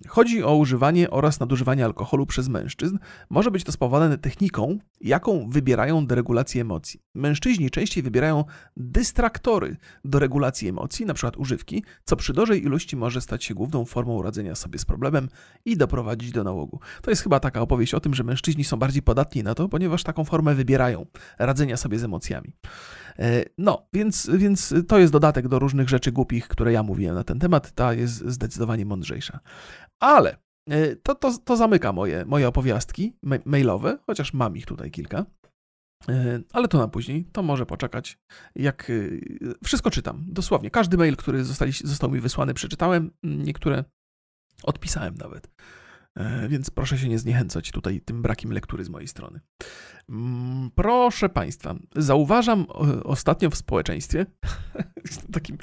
[0.07, 2.97] chodzi o używanie oraz nadużywanie alkoholu przez mężczyzn.
[3.29, 7.01] Może być to spowodowane techniką, jaką wybierają do regulacji emocji.
[7.15, 8.45] Mężczyźni częściej wybierają
[8.77, 11.31] dystraktory do regulacji emocji, np.
[11.37, 15.29] używki, co przy dużej ilości może stać się główną formą radzenia sobie z problemem
[15.65, 16.79] i doprowadzić do nałogu.
[17.01, 20.03] To jest chyba taka opowieść o tym, że mężczyźni są bardziej podatni na to, ponieważ
[20.03, 21.05] taką formę wybierają
[21.39, 22.53] radzenia sobie z emocjami.
[23.19, 27.23] E, no, więc, więc to jest dodatek do różnych rzeczy głupich, które ja mówiłem na
[27.23, 27.71] ten temat.
[27.71, 29.39] Ta jest zdecydowanie mądrzejsza.
[29.99, 30.37] Ale
[30.69, 33.13] e, to, to, to zamyka moje, moje opowiastki
[33.45, 35.25] mailowe, chociaż mam ich tutaj kilka.
[36.09, 38.17] E, ale to na później, to może poczekać.
[38.55, 38.91] Jak
[39.63, 40.71] wszystko czytam, dosłownie.
[40.71, 43.11] Każdy mail, który zostali, został mi wysłany, przeczytałem.
[43.23, 43.83] Niektóre
[44.63, 45.47] odpisałem nawet.
[46.15, 49.39] E, więc proszę się nie zniechęcać tutaj tym brakiem lektury z mojej strony.
[50.09, 54.25] Mm, proszę Państwa, zauważam e, ostatnio w społeczeństwie,
[55.05, 55.57] jestem takim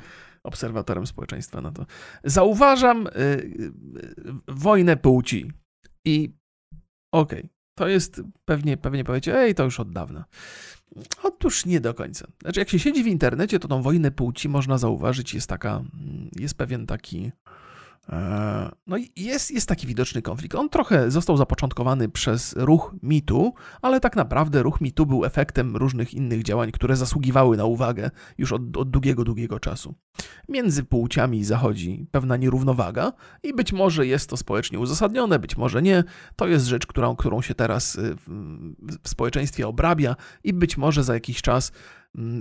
[0.44, 1.86] obserwatorem społeczeństwa na to,
[2.24, 3.10] zauważam e,
[4.48, 5.52] wojnę płci
[6.04, 6.36] i
[7.14, 10.24] okej, okay, to jest, pewnie, pewnie powiecie, ej, to już od dawna.
[11.22, 12.26] Otóż nie do końca.
[12.42, 16.30] Znaczy, jak się siedzi w internecie, to tą wojnę płci można zauważyć, jest taka, mm,
[16.36, 17.32] jest pewien taki
[18.86, 20.54] no i jest, jest taki widoczny konflikt.
[20.54, 26.14] On trochę został zapoczątkowany przez ruch mitu, ale tak naprawdę ruch mitu był efektem różnych
[26.14, 29.94] innych działań, które zasługiwały na uwagę już od, od długiego, długiego czasu.
[30.48, 36.04] Między płciami zachodzi pewna nierównowaga i być może jest to społecznie uzasadnione, być może nie.
[36.36, 38.16] To jest rzecz, którą, którą się teraz y,
[39.02, 41.72] w społeczeństwie obrabia i być może za jakiś czas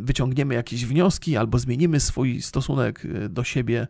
[0.01, 3.87] wyciągniemy jakieś wnioski albo zmienimy swój stosunek y, do siebie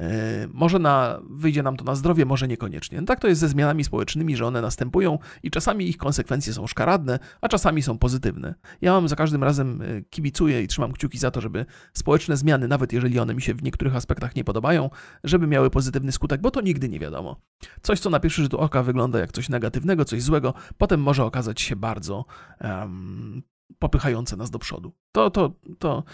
[0.00, 3.00] E, może na, wyjdzie nam to na zdrowie, może niekoniecznie.
[3.00, 6.66] No tak to jest ze zmianami społecznymi, że one następują i czasami ich konsekwencje są
[6.66, 8.54] szkaradne, a czasami są pozytywne.
[8.80, 12.68] Ja mam za każdym razem e, kibicuję i trzymam kciuki za to, żeby społeczne zmiany,
[12.68, 14.90] nawet jeżeli one mi się w niektórych aspektach nie podobają,
[15.24, 17.40] żeby miały pozytywny skutek, bo to nigdy nie wiadomo.
[17.82, 21.60] Coś, co na pierwszy rzut oka wygląda jak coś negatywnego, coś złego, potem może okazać
[21.60, 22.24] się bardzo
[22.60, 23.42] um,
[23.78, 24.92] popychające nas do przodu.
[25.12, 26.04] To, to, to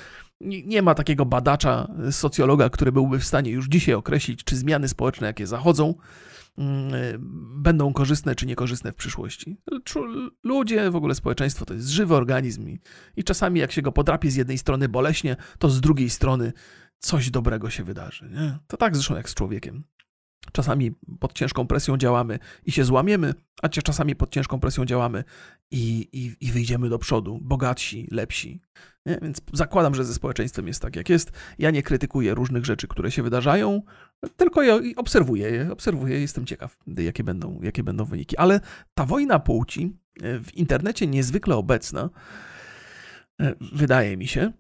[0.41, 5.27] nie ma takiego badacza, socjologa, który byłby w stanie już dzisiaj określić, czy zmiany społeczne,
[5.27, 5.95] jakie zachodzą,
[6.59, 6.93] mm,
[7.63, 9.57] będą korzystne czy niekorzystne w przyszłości.
[10.45, 12.81] Ludzie, w ogóle społeczeństwo to jest żywy organizm i,
[13.17, 16.53] i czasami jak się go podrapie z jednej strony boleśnie, to z drugiej strony
[16.99, 18.31] coś dobrego się wydarzy.
[18.31, 18.59] Nie?
[18.67, 19.85] To tak zresztą jak z człowiekiem.
[20.53, 25.25] Czasami pod ciężką presją działamy i się złamiemy, a czasami pod ciężką presją działamy
[25.71, 28.61] i, i, i wyjdziemy do przodu, bogatsi, lepsi.
[29.07, 29.19] Nie?
[29.23, 31.33] Więc zakładam, że ze społeczeństwem jest tak, jak jest.
[31.59, 33.83] Ja nie krytykuję różnych rzeczy, które się wydarzają,
[34.37, 38.37] tylko ja obserwuję je, obserwuję, jestem ciekaw, jakie będą, jakie będą wyniki.
[38.37, 38.61] Ale
[38.95, 42.11] ta wojna płci e, w internecie niezwykle obecna,
[43.41, 44.53] e, wydaje mi się,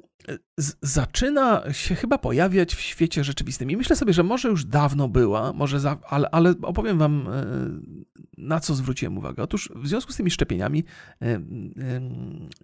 [0.83, 3.71] zaczyna się chyba pojawiać w świecie rzeczywistym.
[3.71, 7.45] I myślę sobie, że może już dawno była, może za, ale, ale opowiem wam, e,
[8.39, 9.43] na co zwróciłem uwagę.
[9.43, 10.85] Otóż w związku z tymi szczepieniami
[11.23, 11.41] e, e,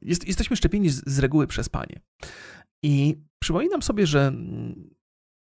[0.02, 2.00] jest, jesteśmy szczepieni z, z reguły przez panie.
[2.82, 4.32] I przypominam sobie, że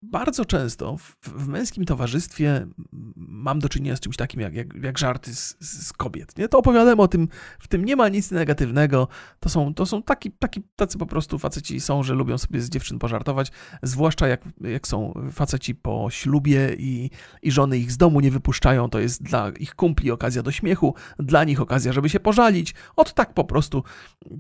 [0.02, 2.68] bardzo często w, w, męskim towarzystwie
[3.16, 6.38] mam do czynienia z czymś takim jak, jak, jak żarty z, z, kobiet.
[6.38, 6.50] Nie?
[6.50, 7.28] To opowiadałem o tym,
[7.60, 9.08] w tym nie ma nic negatywnego.
[9.40, 12.70] To są, to są taki, taki, tacy po prostu faceci są, że lubią sobie z
[12.70, 13.52] dziewczyn pożartować,
[13.84, 17.10] zwłaszcza jak, jak są faceci po ślubie i,
[17.42, 18.90] i żony ich z domu nie wypuszczają.
[18.90, 22.76] To jest dla ich kumpli okazja do śmiechu, dla nich okazja, żeby się pożalić.
[22.96, 23.84] Od tak po prostu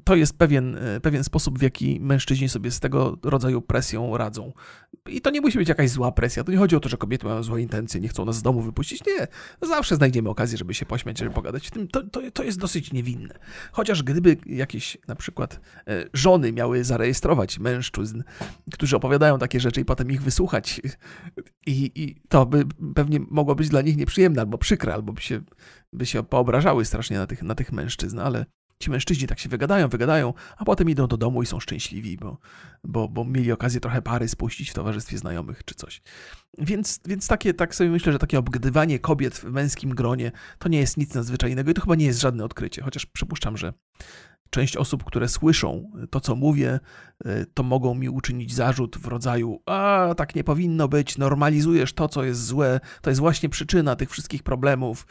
[0.04, 4.54] to jest pewien, pewien sposób, w jaki mężczyźni sobie z tego rodzaju presją radzą.
[5.08, 6.44] I to nie musi być jakaś zła presja.
[6.44, 8.62] To nie chodzi o to, że kobiety mają złe intencje, nie chcą nas z domu
[8.62, 9.04] wypuścić.
[9.06, 9.28] Nie.
[9.68, 11.70] Zawsze znajdziemy okazję, żeby się pośmiać, żeby pogadać.
[11.92, 13.40] To, to, to jest dosyć niewinne.
[13.72, 18.24] Chociaż gdyby jakieś na przykład e, żony miały zarejestrować mężczyzn,
[18.74, 20.82] którzy opowiadają takie rzeczy i potem ich wysłuchać,
[21.68, 22.64] i, i to by
[22.96, 25.42] pewnie mogło być dla nich nieprzyjemne albo przykre, albo by się,
[25.94, 28.46] by się poobrażały strasznie na tych, na tych mężczyzn, ale
[28.80, 32.38] ci mężczyźni tak się wygadają, wygadają, a potem idą do domu i są szczęśliwi, bo,
[32.84, 36.02] bo, bo mieli okazję trochę pary spuścić w towarzystwie znajomych czy coś.
[36.58, 40.80] Więc, więc takie, tak sobie myślę, że takie obgadywanie kobiet w męskim gronie to nie
[40.80, 43.74] jest nic nadzwyczajnego i to chyba nie jest żadne odkrycie, chociaż przypuszczam, że
[44.50, 46.80] część osób, które słyszą to, co mówię,
[47.26, 52.10] y, to mogą mi uczynić zarzut w rodzaju: A, tak nie powinno być, normalizujesz to,
[52.10, 55.08] co jest złe, to jest właśnie przyczyna tych wszystkich problemów.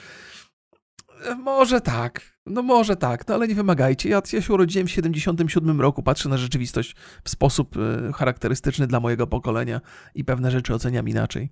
[1.24, 4.08] E, może tak, no może tak, no ale nie wymagajcie.
[4.08, 9.00] Ja, ja się urodziłem w 77 roku, patrzę na rzeczywistość w sposób e, charakterystyczny dla
[9.00, 9.80] mojego pokolenia
[10.14, 11.50] i pewne rzeczy oceniam inaczej.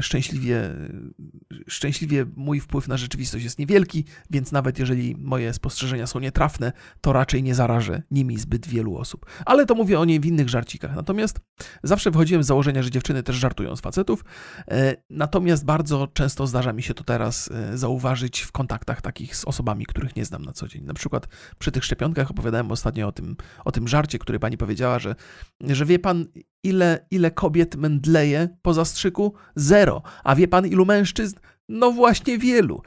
[0.00, 0.70] Szczęśliwie,
[1.68, 7.12] szczęśliwie mój wpływ na rzeczywistość jest niewielki, więc nawet jeżeli moje spostrzeżenia są nietrafne, to
[7.12, 9.26] raczej nie zarażę nimi zbyt wielu osób.
[9.46, 10.96] Ale to mówię o niewinnych żarcikach.
[10.96, 11.40] Natomiast
[11.82, 14.24] zawsze wychodziłem z założenia, że dziewczyny też żartują z facetów.
[14.70, 19.44] E, natomiast bardzo często zdarza mi się to teraz e, zauważyć w kontaktach takich z
[19.52, 20.84] osobami, których nie znam na co dzień.
[20.84, 24.98] Na przykład przy tych szczepionkach opowiadałem ostatnio o tym, o tym żarcie, który pani powiedziała,
[24.98, 25.14] że,
[25.60, 26.26] że wie pan,
[26.64, 29.34] ile, ile kobiet mędleje po zastrzyku?
[29.56, 30.02] Zero.
[30.24, 31.36] A wie pan, ilu mężczyzn?
[31.68, 32.82] No właśnie wielu.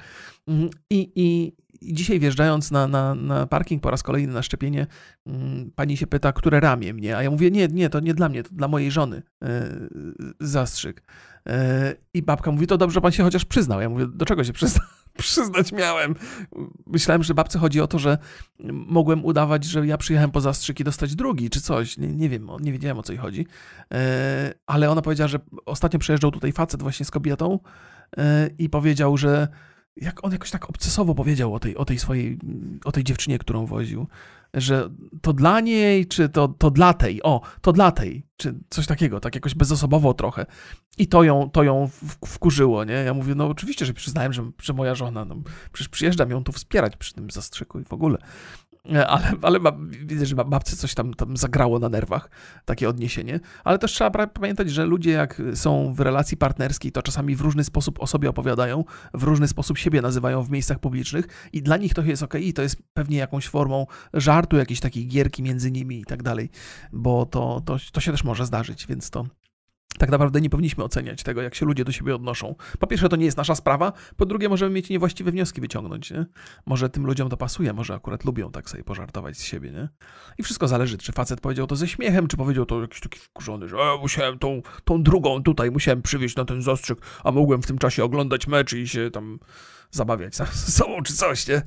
[0.89, 4.87] I, i, i dzisiaj wjeżdżając na, na, na parking po raz kolejny na szczepienie,
[5.25, 8.29] mm, pani się pyta, które ramię mnie, a ja mówię, nie, nie, to nie dla
[8.29, 9.69] mnie, to dla mojej żony e,
[10.39, 11.03] zastrzyk.
[11.49, 13.81] E, I babka mówi, to dobrze, pan się chociaż przyznał.
[13.81, 14.87] Ja mówię, do czego się przyznał?
[15.17, 16.15] Przyznać miałem.
[16.87, 18.17] Myślałem, że babce chodzi o to, że
[18.69, 21.97] mogłem udawać, że ja przyjechałem po zastrzyk i dostać drugi, czy coś.
[21.97, 23.47] Nie, nie wiem, nie wiedziałem o co jej chodzi.
[23.93, 27.59] E, ale ona powiedziała, że ostatnio przejeżdżał tutaj facet właśnie z kobietą
[28.17, 29.47] e, i powiedział, że
[29.95, 32.39] jak on jakoś tak obcesowo powiedział o tej, o tej swojej,
[32.85, 34.07] o tej dziewczynie, którą woził,
[34.53, 34.89] że
[35.21, 39.19] to dla niej, czy to, to dla tej, o, to dla tej, czy coś takiego,
[39.19, 40.45] tak jakoś bezosobowo trochę.
[40.97, 41.89] I to ją, to ją
[42.25, 42.93] wkurzyło, nie?
[42.93, 45.35] Ja mówię, no oczywiście, że przyznałem, że, że moja żona, no,
[45.71, 48.17] przecież przyjeżdżam ją tu wspierać przy tym zastrzyku i w ogóle.
[48.93, 49.59] E, ale, ale
[50.05, 52.29] widzę, że babce coś tam, tam zagrało na nerwach,
[52.65, 53.39] takie odniesienie.
[53.63, 57.63] Ale też trzeba pamiętać, że ludzie jak są w relacji partnerskiej, to czasami w różny
[57.63, 61.93] sposób o sobie opowiadają, w różny sposób siebie nazywają w miejscach publicznych i dla nich
[61.93, 65.99] to jest ok, i to jest pewnie jakąś formą żartu, jakiejś takiej gierki między nimi
[65.99, 66.49] i tak dalej,
[66.93, 69.25] bo to, to, to się też może zdarzyć, więc to,
[69.97, 72.55] tak naprawdę nie powinniśmy oceniać tego, jak się ludzie do siebie odnoszą.
[72.79, 76.11] Po pierwsze, to nie jest nasza sprawa, po drugie, możemy mieć niewłaściwe wnioski wyciągnąć.
[76.11, 76.25] Nie?
[76.65, 79.71] Może tym ludziom to pasuje, może akurat lubią tak sobie pożartować z siebie.
[79.71, 79.89] Nie?
[80.37, 83.69] I wszystko zależy, czy facet powiedział to ze śmiechem, czy powiedział to jakiś taki wkurzony,
[83.69, 87.67] że e, musiałem tą, tą drugą tutaj, musiałem przywieźć na ten zastrzyk, a mogłem w
[87.67, 89.39] tym czasie oglądać mecz i się tam
[89.91, 91.61] zabawiać ze sobą, czy coś, nie?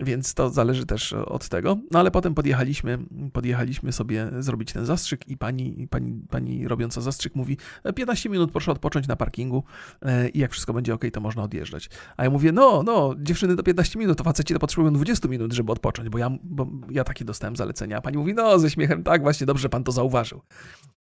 [0.00, 1.78] Więc to zależy też od tego.
[1.90, 2.98] No ale potem podjechaliśmy,
[3.32, 7.56] podjechaliśmy sobie zrobić ten zastrzyk i pani, pani, pani robiąca zastrzyk mówi
[7.94, 9.64] 15 minut proszę odpocząć na parkingu
[10.02, 11.90] e, i jak wszystko będzie ok, to można odjeżdżać.
[12.16, 15.52] A ja mówię, no, no, dziewczyny do 15 minut, to faceci to potrzebują 20 minut,
[15.52, 17.98] żeby odpocząć, bo ja, bo ja takie dostałem zalecenia.
[17.98, 20.42] A pani mówi, no, ze śmiechem, tak, właśnie, dobrze pan to zauważył.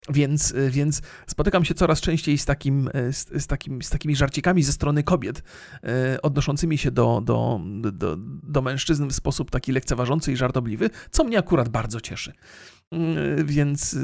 [0.10, 4.16] Więc, y, więc spotykam się coraz częściej z, takim, y, z, z, takim, z takimi
[4.16, 5.40] żarcikami ze strony kobiet,
[6.16, 11.24] y, odnoszącymi się do, do, do, do mężczyzn w sposób taki lekceważący i żartobliwy, co
[11.24, 12.34] mnie akurat bardzo cieszy.
[13.46, 13.98] Więc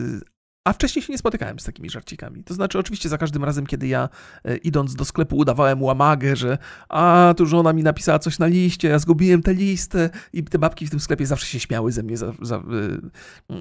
[0.65, 2.43] a wcześniej się nie spotykałem z takimi żarcikami.
[2.43, 4.09] To znaczy, oczywiście za każdym razem, kiedy ja
[4.45, 6.57] e, idąc do sklepu udawałem łamagę, że
[6.89, 10.87] a, tu żona mi napisała coś na liście, ja zgubiłem tę listę i te babki
[10.87, 12.61] w tym sklepie zawsze się śmiały ze mnie, za, za, e,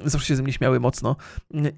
[0.05, 1.17] zawsze się ze mnie śmiały mocno.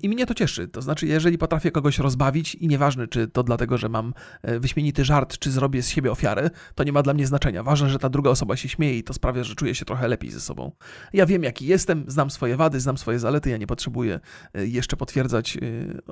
[0.03, 0.69] I mnie to cieszy.
[0.69, 5.05] To znaczy, jeżeli potrafię kogoś rozbawić i nieważne, czy to dlatego, że mam e, wyśmienity
[5.05, 7.63] żart, czy zrobię z siebie ofiarę, to nie ma dla mnie znaczenia.
[7.63, 10.31] Ważne, że ta druga osoba się śmieje i to sprawia, że czuję się trochę lepiej
[10.31, 10.73] ze sobą.
[11.13, 14.21] Ja wiem, jaki jestem, znam swoje wady, znam swoje zalety, ja nie potrzebuję
[14.55, 16.03] jeszcze potwierdzać utwierdzać, y,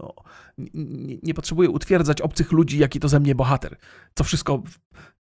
[0.74, 3.76] nie, nie potrzebuję utwierdzać obcych ludzi, jaki to ze mnie bohater.
[4.14, 4.62] Co wszystko,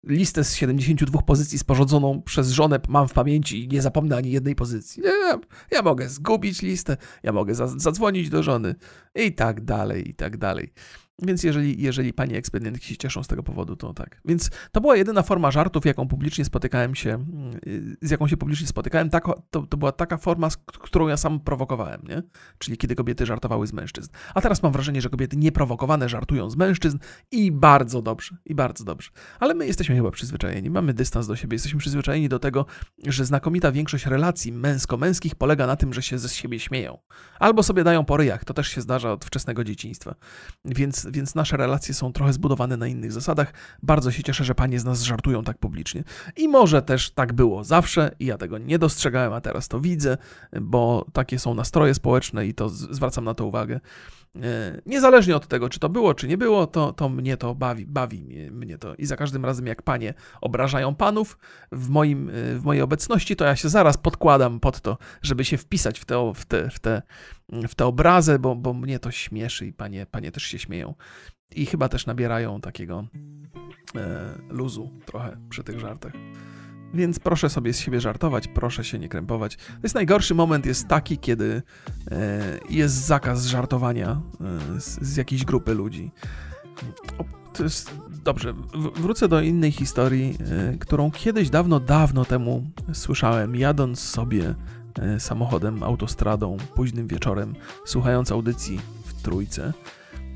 [0.04, 4.56] listę z 72 pozycji sporządzoną przez żonę mam w pamięci i nie zapomnę ani jednej
[4.56, 5.04] pozycji.
[5.04, 5.40] Ja,
[5.72, 8.76] ja mogę zgubić listę, ja mogę zadzwonić do żony
[9.16, 10.74] i tak dalej, i tak dalej.
[11.22, 14.22] Więc jeżeli, jeżeli pani ekspedientki się cieszą z tego powodu, to tak.
[14.26, 17.26] Więc to była jedyna forma żartów, jaką publicznie spotykałem się,
[18.02, 19.10] z jaką się publicznie spotykałem.
[19.10, 22.24] Tak, to, to była taka forma, którą ja sam prowokowałem, nie?
[22.58, 24.10] Czyli kiedy kobiety żartowały z mężczyzn.
[24.34, 26.98] A teraz mam wrażenie, że kobiety nieprowokowane żartują z mężczyzn
[27.32, 29.10] i bardzo dobrze, i bardzo dobrze.
[29.40, 32.66] Ale my jesteśmy chyba przyzwyczajeni, mamy dystans do siebie, jesteśmy przyzwyczajeni do tego,
[33.08, 36.98] że znakomita większość relacji męsko-męskich polega na tym, że się ze siebie śmieją.
[37.40, 40.16] Albo sobie dają po ryjach, to też się zdarza od wczesnego dzieciństwa.
[40.66, 43.54] Więc, więc nasze relacje są trochę zbudowane na innych zasadach.
[43.84, 46.04] Bardzo się cieszę, że panie z nas żartują tak publicznie.
[46.38, 50.18] I może też tak było zawsze i ja tego nie dostrzegałem, a teraz to widzę,
[50.62, 53.80] bo takie są nastroje społeczne i to zwracam na to uwagę.
[54.42, 57.86] E, niezależnie od tego, czy to było, czy nie było, to, to mnie to bawi,
[57.86, 58.96] bawi mnie, mnie to.
[58.96, 61.38] I za każdym razem, jak panie obrażają panów
[61.72, 65.58] w, moim, e, w mojej obecności, to ja się zaraz podkładam pod to, żeby się
[65.58, 67.02] wpisać w te, w te, w te,
[67.50, 70.94] w te obrazy, bo, bo mnie to śmieszy i panie, panie też się śmieją.
[71.56, 73.08] I chyba też nabierają takiego
[73.96, 76.14] e, luzu trochę przy tych żartach.
[76.94, 79.56] Więc proszę sobie z siebie żartować, proszę się nie krępować.
[79.56, 81.62] To jest najgorszy moment, jest taki, kiedy
[82.12, 84.22] e, jest zakaz żartowania
[84.76, 86.12] e, z, z jakiejś grupy ludzi.
[87.54, 87.92] To jest
[88.24, 88.54] dobrze.
[88.96, 90.38] Wrócę do innej historii,
[90.74, 94.56] e, którą kiedyś dawno, dawno temu słyszałem, jadąc sobie
[95.20, 99.74] samochodem, autostradą, późnym wieczorem, słuchając audycji w trójce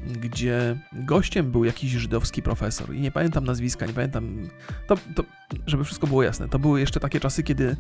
[0.05, 4.49] gdzie gościem był jakiś żydowski profesor i nie pamiętam nazwiska, nie pamiętam.
[4.87, 5.23] To, to,
[5.67, 7.75] żeby wszystko było jasne, to były jeszcze takie czasy, kiedy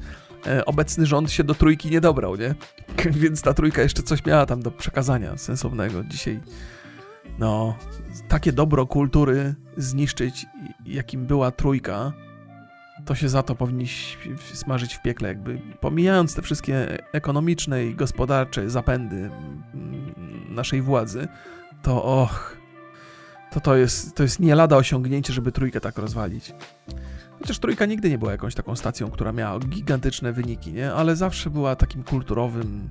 [0.47, 2.55] e, obecny rząd się do trójki nie dobrał, nie?
[3.21, 6.03] Więc ta trójka jeszcze coś miała tam do przekazania sensownego.
[6.03, 6.39] Dzisiaj,
[7.39, 7.77] no,
[8.27, 10.45] takie dobro kultury zniszczyć,
[10.85, 12.13] jakim była trójka,
[13.05, 13.87] to się za to powinni
[14.53, 19.29] smażyć w piekle, jakby pomijając te wszystkie ekonomiczne i gospodarcze zapędy
[20.49, 21.27] naszej władzy,
[21.81, 22.57] to och,
[23.51, 26.53] to to jest, to jest nie lada osiągnięcie, żeby trójkę tak rozwalić.
[27.39, 30.93] Chociaż trójka nigdy nie była jakąś taką stacją, która miała gigantyczne wyniki, nie?
[30.93, 32.89] Ale zawsze była takim kulturowym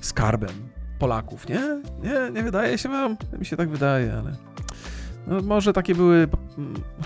[0.00, 1.82] skarbem Polaków, nie?
[2.02, 3.16] Nie, nie wydaje się wam?
[3.38, 4.32] Mi się tak wydaje, ale...
[5.26, 6.28] No, może takie były,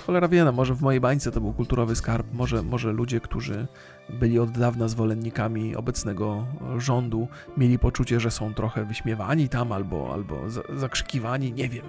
[0.07, 3.67] cholera wie, no, może w mojej bańce to był kulturowy skarb, może, może ludzie, którzy
[4.09, 6.47] byli od dawna zwolennikami obecnego
[6.79, 10.41] rządu, mieli poczucie, że są trochę wyśmiewani tam albo, albo
[10.77, 11.85] zakrzykiwani, nie wiem.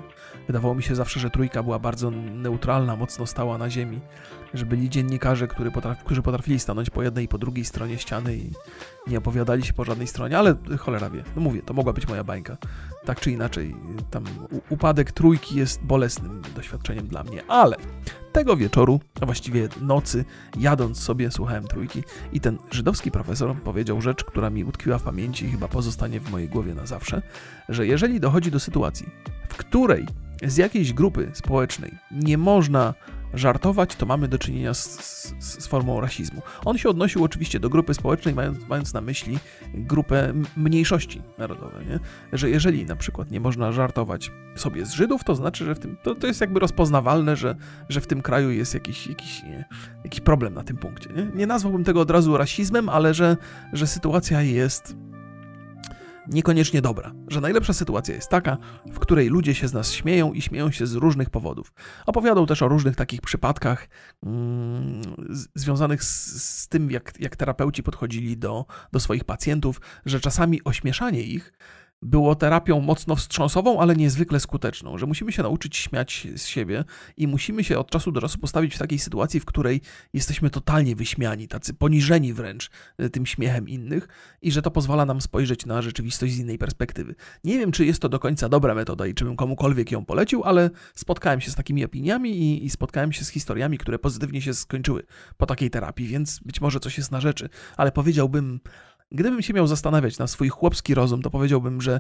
[0.47, 3.99] Wydawało mi się zawsze, że trójka była bardzo neutralna, mocno stała na ziemi,
[4.53, 8.35] że byli dziennikarze, którzy, potraf, którzy potrafili stanąć po jednej i po drugiej stronie ściany
[8.35, 8.51] i
[9.07, 12.23] nie opowiadali się po żadnej stronie, ale cholera wie, no mówię, to mogła być moja
[12.23, 12.57] bańka.
[13.05, 13.75] Tak czy inaczej,
[14.11, 14.23] tam
[14.69, 17.77] upadek trójki jest bolesnym doświadczeniem dla mnie, ale
[18.35, 20.25] tego wieczoru, a właściwie nocy,
[20.59, 22.03] jadąc sobie, słuchałem trójki.
[22.33, 26.31] I ten żydowski profesor powiedział rzecz, która mi utkwiła w pamięci i chyba pozostanie w
[26.31, 27.21] mojej głowie na zawsze,
[27.69, 29.09] że jeżeli dochodzi do sytuacji,
[29.49, 30.05] w której
[30.43, 32.93] z jakiejś grupy społecznej nie można
[33.35, 34.85] żartować, to mamy do czynienia z,
[35.39, 36.41] z, z, formą rasizmu.
[36.65, 39.39] On się odnosił oczywiście do grupy społecznej, mając, mając na myśli
[39.73, 41.99] grupę mniejszości narodowej, nie?
[42.33, 45.97] że jeżeli na przykład nie można żartować sobie z Żydów, to znaczy, że w tym,
[46.03, 47.55] to, to jest jakby rozpoznawalne, że,
[47.89, 49.65] że w tym kraju jest jakiś, jakiś, nie,
[50.03, 51.09] jakiś problem na tym punkcie.
[51.15, 51.27] Nie?
[51.35, 53.37] nie nazwałbym tego od razu rasizmem, ale że,
[53.73, 54.95] że sytuacja jest
[56.27, 58.57] niekoniecznie dobra, że najlepsza sytuacja jest taka,
[58.91, 61.73] w której ludzie się z nas śmieją i śmieją się z różnych powodów.
[62.05, 63.87] Opowiadał też o różnych takich przypadkach
[64.23, 65.01] mm,
[65.55, 71.21] związanych z, z tym, jak, jak terapeuci podchodzili do, do swoich pacjentów, że czasami ośmieszanie
[71.21, 71.53] ich
[72.05, 76.83] było terapią mocno wstrząsową, ale niezwykle skuteczną, że musimy się nauczyć śmiać z siebie
[77.17, 79.81] i musimy się od czasu do czasu postawić w takiej sytuacji, w której
[80.13, 84.07] jesteśmy totalnie wyśmiani, tacy poniżeni wręcz e, tym śmiechem innych
[84.41, 87.15] i że to pozwala nam spojrzeć na rzeczywistość z innej perspektywy.
[87.43, 90.43] Nie wiem, czy jest to do końca dobra metoda i czy bym komukolwiek ją polecił,
[90.43, 94.53] ale spotkałem się z takimi opiniami i, i spotkałem się z historiami, które pozytywnie się
[94.53, 95.03] skończyły
[95.37, 98.59] po takiej terapii, więc być może coś jest na rzeczy, ale powiedziałbym,
[99.11, 101.99] Gdybym się miał zastanawiać na swój chłopski rozum, to powiedziałbym, że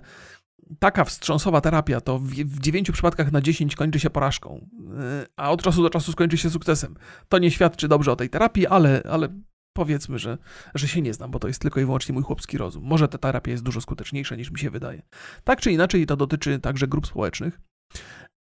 [0.79, 4.67] taka wstrząsowa terapia to w, w 9 przypadkach na 10 kończy się porażką,
[5.23, 6.95] y, a od czasu do czasu skończy się sukcesem.
[7.29, 9.29] To nie świadczy dobrze o tej terapii, ale, ale
[9.73, 10.37] powiedzmy, że,
[10.75, 12.83] że się nie znam, bo to jest tylko i wyłącznie mój chłopski rozum.
[12.83, 15.01] Może ta terapia jest dużo skuteczniejsza niż mi się wydaje.
[15.43, 17.61] Tak czy inaczej, to dotyczy także grup społecznych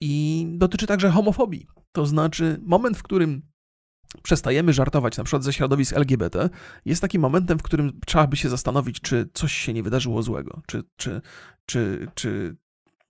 [0.02, 1.67] i dotyczy także homofobii.
[1.91, 3.41] To znaczy, moment, w którym
[4.24, 6.50] przestajemy żartować na przykład ze środowisk LGBT,
[6.86, 10.62] jest takim momentem, w którym trzeba by się zastanowić, czy coś się nie wydarzyło złego,
[10.67, 11.22] czy, czy,
[11.65, 12.56] czy, czy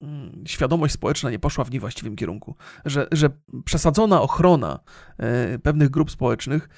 [0.01, 2.55] mm, świadomość społeczna nie poszła w niewłaściwym kierunku,
[2.85, 3.29] że, że
[3.65, 4.79] przesadzona ochrona
[5.17, 6.69] e, pewnych grup społecznych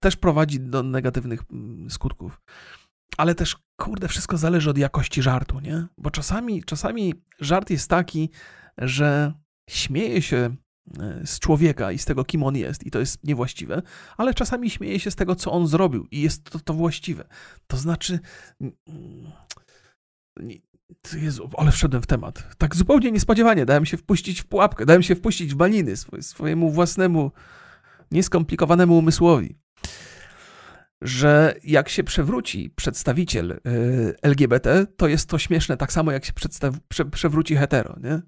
[0.00, 2.40] też prowadzi do negatywnych mm, skutków.
[3.16, 5.86] Ale też, kurde, wszystko zależy od jakości żartu, nie?
[5.98, 8.30] Bo czasami, czasami żart jest taki,
[8.78, 9.32] że
[9.70, 10.56] śmieje się
[11.24, 13.82] z człowieka i z tego, kim on jest, i to jest niewłaściwe,
[14.16, 17.24] ale czasami śmieje się z tego, co on zrobił, i jest to, to właściwe.
[17.66, 18.18] To znaczy.
[21.16, 22.56] Jezu, ale wszedłem w temat.
[22.58, 27.32] Tak zupełnie niespodziewanie dałem się wpuścić w pułapkę, dałem się wpuścić w baliny swojemu własnemu,
[28.10, 29.60] nieskomplikowanemu umysłowi
[31.02, 33.60] że jak się przewróci przedstawiciel y,
[34.22, 36.32] LGBT, to jest to śmieszne tak samo, jak się
[36.88, 38.22] prze, przewróci hetero, nie?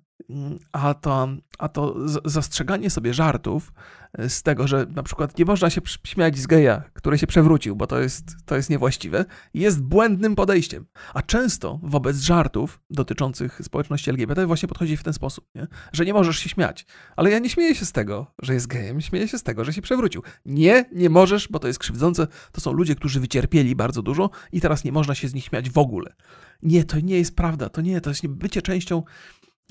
[0.72, 3.72] A to, a to zastrzeganie sobie żartów
[4.12, 7.76] e, z tego, że na przykład nie można się śmiać z geja, który się przewrócił,
[7.76, 10.86] bo to jest, to jest niewłaściwe, jest błędnym podejściem.
[11.14, 15.66] A często wobec żartów dotyczących społeczności LGBT właśnie podchodzi w ten sposób, nie?
[15.92, 16.86] że nie możesz się śmiać.
[17.16, 19.72] Ale ja nie śmieję się z tego, że jest gejem, śmieję się z tego, że
[19.72, 20.22] się przewrócił.
[20.46, 22.26] Nie, nie możesz, bo to jest krzywdzące.
[22.52, 25.70] To są ludzie, którzy wycierpieli bardzo dużo i teraz nie można się z nich śmiać
[25.70, 26.14] w ogóle.
[26.62, 29.02] Nie, to nie jest prawda, to nie, to jest bycie częścią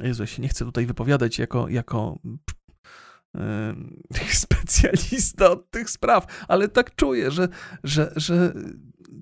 [0.03, 2.19] Jezu, ja się nie chcę tutaj wypowiadać jako, jako
[3.33, 7.47] yy, specjalista od tych spraw, ale tak czuję, że,
[7.83, 8.53] że, że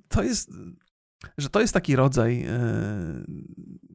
[0.07, 0.51] to jest
[1.38, 2.49] że to jest taki rodzaj, yy,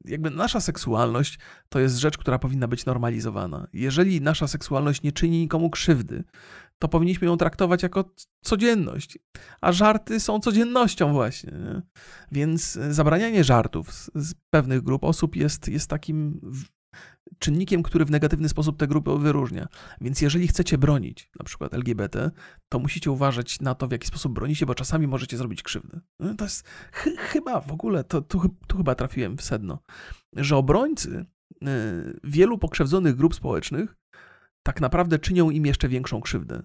[0.05, 3.67] jakby nasza seksualność to jest rzecz, która powinna być normalizowana.
[3.73, 6.25] Jeżeli nasza seksualność nie czyni nikomu krzywdy,
[6.79, 9.19] to powinniśmy ją traktować jako codzienność.
[9.61, 11.53] A żarty są codziennością właśnie.
[11.53, 11.83] Nie?
[12.33, 16.41] Więc zabranianie żartów z, z, pewnych grup osób jest, jest takim
[17.39, 19.69] czynnikiem, który w negatywny sposób te grupy wyróżnia.
[20.01, 22.31] Więc jeżeli chcecie bronić na przykład LGBT,
[22.69, 26.01] to musicie uważać na to, w jaki sposób bronicie, bo czasami możecie zrobić krzywdę.
[26.21, 29.79] No, to jest ch chyba w ogóle, to, tu, tu chyba trafiłem w sedno,
[30.37, 31.27] że obrońcy
[31.63, 33.97] y, wielu pokrzywdzonych grup społecznych
[34.63, 36.63] tak naprawdę czynią im jeszcze większą krzywdę,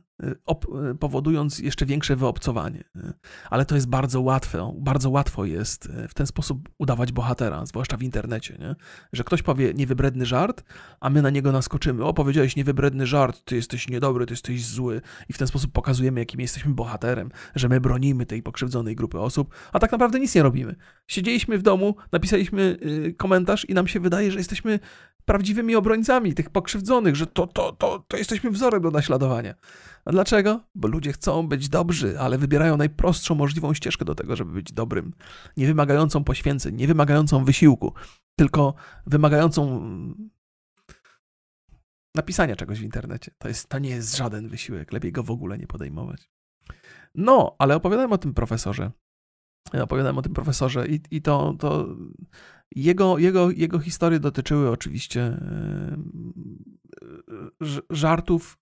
[0.99, 2.83] powodując jeszcze większe wyobcowanie.
[2.95, 3.13] Y.
[3.49, 8.03] Ale to jest bardzo łatwe, bardzo łatwo jest w ten sposób udawać bohatera, zwłaszcza w
[8.03, 8.75] internecie, nie?
[9.13, 10.63] że ktoś powie niewybredny żart,
[10.99, 12.05] a my na niego naskoczymy.
[12.05, 16.19] O, powiedziałeś niewybredny żart, ty jesteś niedobry, ty jesteś zły i w ten sposób pokazujemy,
[16.19, 20.43] jakim jesteśmy bohaterem, że my bronimy tej pokrzywdzonej grupy osób, a tak naprawdę nic nie
[20.43, 20.75] robimy.
[21.07, 22.77] Siedzieliśmy w domu, napisaliśmy
[23.17, 24.79] komentarz i nam się wydaje, że jesteśmy
[25.25, 29.53] prawdziwymi obrońcami tych pokrzywdzonych, że to, to, to, to jesteśmy wzorem do naśladowania.
[30.09, 30.63] A dlaczego?
[30.75, 35.13] Bo ludzie chcą być dobrzy, ale wybierają najprostszą możliwą ścieżkę do tego, żeby być dobrym.
[35.57, 37.93] Nie wymagającą poświęceń, nie wymagającą wysiłku,
[38.35, 38.73] tylko
[39.07, 39.81] wymagającą
[42.15, 43.31] napisania czegoś w internecie.
[43.37, 46.29] To, jest, to nie jest żaden wysiłek, lepiej go w ogóle nie podejmować.
[47.15, 48.91] No, ale opowiadałem o tym profesorze.
[49.81, 51.87] Opowiadałem o tym profesorze i, i to, to
[52.75, 55.97] jego, jego, jego historie dotyczyły oczywiście e,
[57.89, 58.57] żartów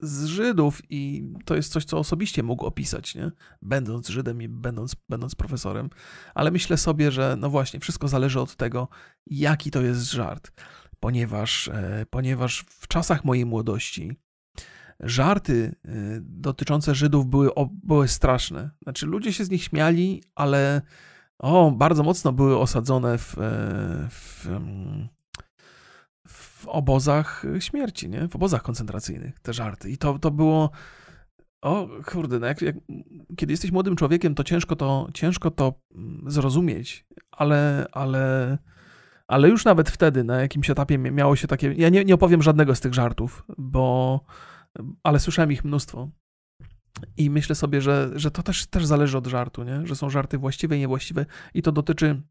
[0.00, 3.30] z Żydów i to jest coś, co osobiście mógł opisać, nie?
[3.62, 5.90] będąc Żydem i będąc, będąc profesorem.
[6.34, 8.88] Ale myślę sobie, że no właśnie, wszystko zależy od tego,
[9.26, 10.52] jaki to jest żart.
[11.00, 14.16] Ponieważ, e, ponieważ w czasach mojej młodości
[15.00, 17.50] żarty e, dotyczące Żydów były,
[17.82, 18.70] były straszne.
[18.82, 20.82] Znaczy, ludzie się z nich śmiali, ale
[21.38, 24.48] o, bardzo mocno były osadzone w, e, w,
[26.64, 28.28] w obozach śmierci, nie?
[28.28, 29.90] w obozach koncentracyjnych, te żarty.
[29.90, 30.70] I to, to było.
[31.62, 32.76] O, kurde, no jak, jak,
[33.36, 38.58] kiedy jesteś młodym człowiekiem, to ciężko to, ciężko to mm, zrozumieć, ale, ale,
[39.26, 41.72] ale już nawet wtedy, na jakimś etapie miało się takie.
[41.72, 44.20] Ja nie, nie opowiem żadnego z tych żartów, bo.
[45.02, 46.10] Ale słyszałem ich mnóstwo.
[47.16, 49.86] I myślę sobie, że, że to też, też zależy od żartu, nie?
[49.86, 52.22] że są żarty właściwe i niewłaściwe, i to dotyczy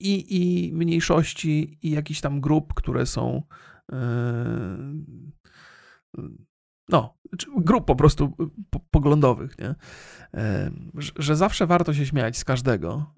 [0.00, 3.42] i, i mniejszości, i jakichś tam grup, które są.
[3.92, 3.98] Yy,
[6.88, 7.18] no,
[7.56, 8.36] grup po prostu
[8.90, 9.74] poglądowych, nie?
[10.34, 10.42] Yy,
[11.16, 13.14] że zawsze warto się śmiać z każdego,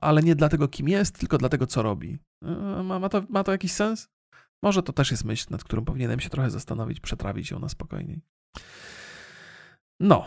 [0.00, 2.18] ale nie dlatego, kim jest, tylko dlatego, co robi.
[2.84, 4.08] Ma, ma, to, ma to jakiś sens?
[4.62, 8.22] Może to też jest myśl, nad którą powinienem się trochę zastanowić, przetrawić ją na spokojniej.
[10.00, 10.26] No,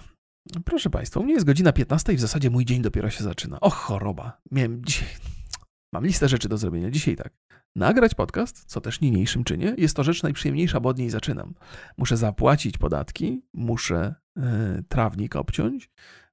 [0.66, 3.60] proszę Państwa, u mnie jest godzina 15 i w zasadzie mój dzień dopiero się zaczyna.
[3.60, 4.42] Och, choroba.
[4.52, 5.08] Miałem dzisiaj...
[5.94, 6.92] Mam listę rzeczy do zrobienia.
[6.92, 7.34] Dzisiaj tak.
[7.76, 11.54] Nagrać podcast, co też niniejszym czynię, jest to rzecz najprzyjemniejsza, bo od niej zaczynam.
[11.98, 14.44] Muszę zapłacić podatki, muszę yy,
[14.90, 15.90] trawnik obciąć,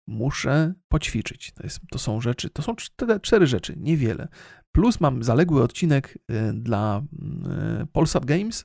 [0.07, 1.53] muszę poćwiczyć.
[1.53, 4.29] To, jest, to są rzeczy, to są cztery, cztery rzeczy, niewiele.
[4.73, 7.03] Plus mam zaległy odcinek y, dla
[7.83, 8.65] y, Polsat Games,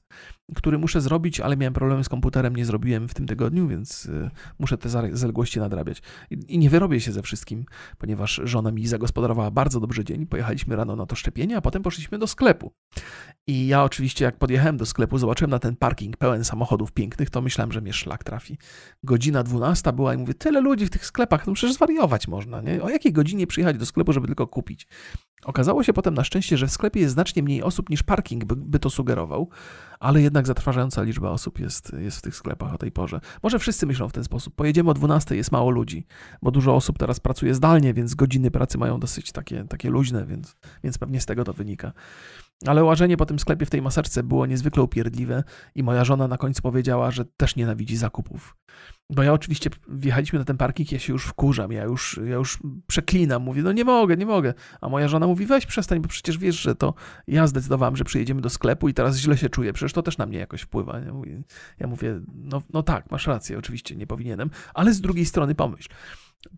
[0.56, 4.30] który muszę zrobić, ale miałem problemy z komputerem, nie zrobiłem w tym tygodniu, więc y,
[4.60, 6.02] muszę te zaległości nadrabiać.
[6.30, 7.66] I nie wyrobię się ze wszystkim,
[7.98, 10.26] ponieważ żona mi zagospodarowała bardzo dobrze dzień.
[10.26, 12.72] Pojechaliśmy rano na to szczepienie, a potem poszliśmy do sklepu.
[13.48, 17.42] I ja oczywiście, jak podjechałem do sklepu, zobaczyłem na ten parking pełen samochodów pięknych, to
[17.42, 18.58] myślałem, że mnie szlak trafi.
[19.04, 22.84] Godzina 12 była i mówię, tyle ludzi w tych sklepach, no przecież zwariować można, nie?
[22.84, 24.88] O jakiej godzinie przyjechać do sklepu, żeby tylko kupić?
[25.46, 28.56] Okazało się potem na szczęście, że w sklepie jest znacznie mniej osób niż parking by,
[28.56, 29.50] by, to sugerował,
[30.00, 33.20] ale jednak zatrważająca liczba osób jest, jest w tych sklepach o tej porze.
[33.44, 34.56] Może wszyscy myślą w ten sposób.
[34.56, 36.06] Pojedziemy o 12, jest mało ludzi,
[36.42, 40.56] bo dużo osób teraz pracuje zdalnie, więc godziny pracy mają dosyć takie, takie luźne, więc,
[40.84, 41.92] więc pewnie z tego to wynika.
[42.66, 45.44] Ale łażenie po tym sklepie w tej maseczce było niezwykle upierdliwe
[45.76, 48.56] i moja żona na końcu powiedziała, że też nienawidzi zakupów.
[49.10, 52.60] Bo ja oczywiście wjechaliśmy na ten parking, ja się już wkurzam, ja już, ja już
[52.88, 54.54] przeklinam, mówię, no nie mogę, nie mogę.
[54.82, 56.94] A moja żona mówi, weź przestań, bo przecież wiesz, że to
[57.28, 60.26] ja zdecydowałem, że przyjedziemy do sklepu i teraz źle się czuję, przecież to też na
[60.26, 61.00] mnie jakoś wpływa.
[61.80, 65.90] Ja mówię, no, no tak, masz rację, oczywiście nie powinienem, ale z drugiej strony pomyśl,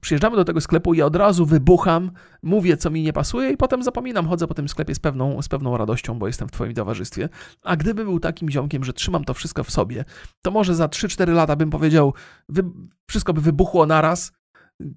[0.02, 2.12] Przyjeżdżamy do tego sklepu i od razu wybucham,
[2.44, 5.48] mówię, co mi nie pasuje i potem zapominam, chodzę po tym sklepie z pewną, z
[5.48, 7.30] pewną radością, bo jestem w twoim towarzystwie.
[7.64, 10.06] A gdybym był takim ziomkiem, że trzymam to wszystko w sobie,
[10.42, 12.14] to może za 3-4 lata bym powiedział,
[12.50, 12.64] wy,
[13.08, 14.32] wszystko by wybuchło naraz,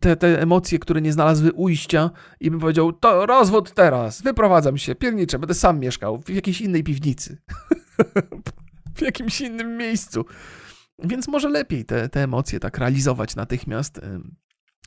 [0.00, 2.10] te, te emocje, które nie znalazły ujścia
[2.40, 6.84] i bym powiedział, to rozwód teraz, wyprowadzam się, pierniczę, będę sam mieszkał w jakiejś innej
[6.84, 7.38] piwnicy,
[8.96, 10.24] w jakimś innym miejscu.
[11.04, 14.00] Więc może lepiej te, te emocje tak realizować natychmiast,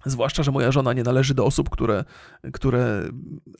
[0.06, 2.04] Zwłaszcza, że moja żona nie należy do osób, które,
[2.54, 3.10] które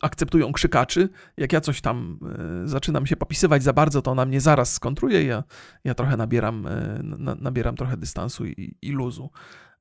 [0.02, 1.10] akceptują krzykaczy.
[1.38, 2.20] Jak ja coś tam
[2.64, 5.24] e, zaczynam się popisywać za bardzo, to ona mnie zaraz skontruje.
[5.24, 5.44] Ja,
[5.84, 7.00] ja trochę nabieram, e,
[7.40, 9.30] nabieram trochę dystansu i, i luzu.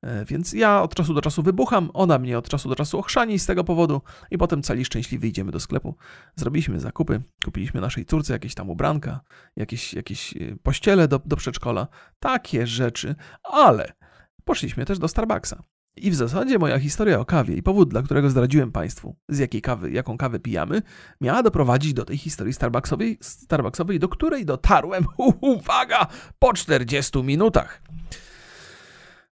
[0.01, 3.39] E, więc ja od czasu do czasu wybucham, ona mnie od czasu do czasu ochrzani
[3.39, 4.01] z tego powodu
[4.31, 5.95] i potem cali szczęśliwi idziemy do sklepu.
[6.35, 9.19] Zrobiliśmy zakupy, kupiliśmy naszej córce jakieś tam ubranka,
[9.55, 10.33] jakieś, jakieś
[10.63, 11.87] pościele do, do przedszkola,
[12.19, 13.93] takie rzeczy, ale
[14.45, 15.63] poszliśmy też do Starbucksa.
[15.97, 19.61] I w zasadzie moja historia o kawie i powód, dla którego zdradziłem Państwu, z jakiej
[19.61, 20.81] kawy, jaką kawę pijamy,
[21.21, 25.05] miała doprowadzić do tej historii Starbucksowej, Starbucksowej do której dotarłem,
[25.41, 26.07] uwaga,
[26.39, 27.81] po 40 minutach.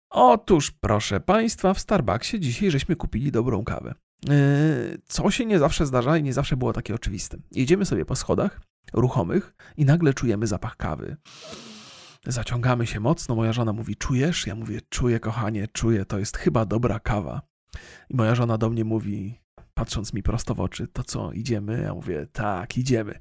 [0.09, 3.93] Otóż, proszę Państwa, w Starbucksie dzisiaj żeśmy kupili dobrą kawę.
[4.29, 7.37] Yy, co się nie zawsze zdarza i nie zawsze było takie oczywiste.
[7.51, 8.61] Jedziemy sobie po schodach
[8.93, 11.17] ruchomych i nagle czujemy zapach kawy.
[12.27, 13.35] Zaciągamy się mocno.
[13.35, 14.47] Moja żona mówi: Czujesz?
[14.47, 17.41] Ja mówię: Czuję, kochanie, czuję, to jest chyba dobra kawa.
[18.09, 19.39] I moja żona do mnie mówi,
[19.73, 21.81] patrząc mi prosto w oczy: To co, idziemy?
[21.81, 23.19] Ja mówię: Tak, idziemy.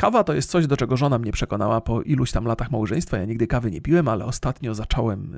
[0.00, 3.18] Kawa to jest coś, do czego żona mnie przekonała po iluś tam latach małżeństwa.
[3.18, 5.32] Ja nigdy kawy nie piłem, ale ostatnio zacząłem.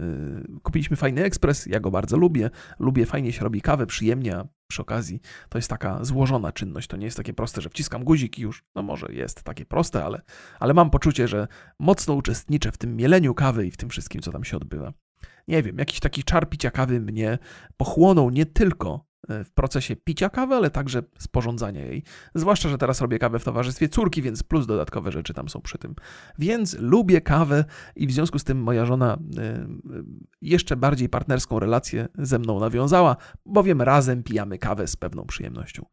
[0.52, 2.50] Yy, kupiliśmy fajny ekspres, ja go bardzo lubię.
[2.78, 6.88] Lubię, fajnie się robi kawę, przyjemnie, a przy okazji to jest taka złożona czynność.
[6.88, 8.64] To nie jest takie proste, że wciskam guzik i już.
[8.74, 10.20] No może jest takie proste, ale,
[10.58, 11.48] ale mam poczucie, że
[11.78, 14.92] mocno uczestniczę w tym mieleniu kawy i w tym wszystkim, co tam się odbywa.
[15.48, 17.38] Nie wiem, jakiś taki czar picia kawy mnie
[17.76, 22.02] pochłonął nie tylko w procesie picia kawy, ale także sporządzania jej.
[22.34, 25.78] Zwłaszcza, że teraz robię kawę w towarzystwie córki, więc plus dodatkowe rzeczy tam są przy
[25.78, 25.94] tym.
[26.38, 27.64] Więc lubię kawę
[27.96, 29.66] i w związku z tym moja żona e,
[30.42, 33.16] jeszcze bardziej partnerską relację ze mną nawiązała,
[33.46, 35.86] bowiem razem pijamy kawę z pewną przyjemnością.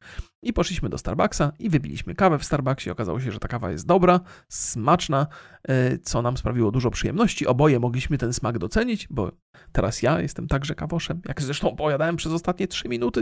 [0.44, 2.90] I poszliśmy do Starbucksa i wypiliśmy kawę w Starbucksie.
[2.90, 4.20] Okazało się, że ta kawa jest dobra,
[4.50, 5.28] smaczna,
[5.68, 7.48] e, co nam sprawiło dużo przyjemności.
[7.48, 9.32] Oboje mogliśmy ten smak docenić, bo
[9.72, 13.17] teraz ja jestem także kawoszem, jak zresztą opowiadałem przez ostatnie 3 minuty,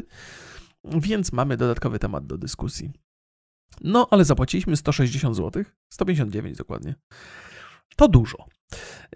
[0.84, 2.92] więc mamy dodatkowy temat do dyskusji.
[3.82, 6.96] No, ale zapłaciliśmy 160 zł, 159 dokładnie.
[7.96, 8.46] To dużo.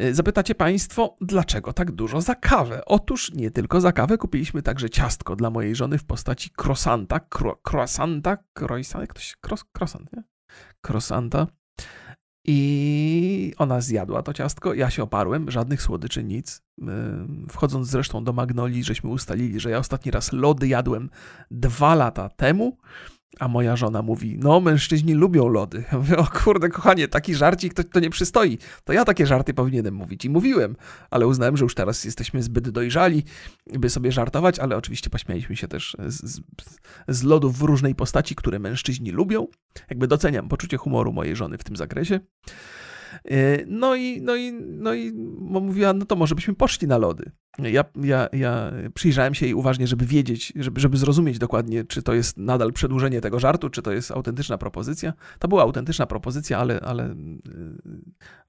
[0.01, 2.85] Y, zapytacie Państwo, dlaczego tak dużo za kawę?
[2.85, 7.61] Otóż nie tylko za kawę, kupiliśmy także ciastko dla mojej żony w postaci croissanta, cro,
[7.71, 8.37] croissanta,
[9.19, 10.23] się, cross, croissant, nie?
[10.87, 11.47] Croissanta.
[12.51, 16.61] I ona zjadła to ciastko, ja się oparłem, żadnych słodyczy, nic.
[17.49, 21.09] Wchodząc zresztą do Magnolii, żeśmy ustalili, że ja ostatni raz lody jadłem
[21.51, 22.77] dwa lata temu,
[23.39, 25.83] a moja żona mówi, no mężczyźni lubią lody.
[25.91, 28.57] Ja mówię, o kurde, kochanie, taki żarcik to, to nie przystoi.
[28.83, 30.25] To ja takie żarty powinienem mówić.
[30.25, 30.75] I mówiłem,
[31.09, 33.23] ale uznałem, że już teraz jesteśmy zbyt dojrzali,
[33.73, 36.41] by sobie żartować, ale oczywiście pośmialiśmy się też z, z,
[37.07, 39.47] z lodów w różnej postaci, które mężczyźni lubią.
[39.89, 42.19] Jakby doceniam poczucie humoru mojej żony w tym zakresie.
[43.25, 47.31] E, no i, no i, no i mówiła, no to może byśmy poszli na lody.
[47.63, 52.13] Ja, ja, ja przyjrzałem się jej uważnie, żeby wiedzieć, żeby, żeby zrozumieć dokładnie, czy to
[52.13, 55.13] jest nadal przedłużenie tego żartu, czy to jest autentyczna propozycja.
[55.39, 57.15] To była autentyczna propozycja, ale, ale e,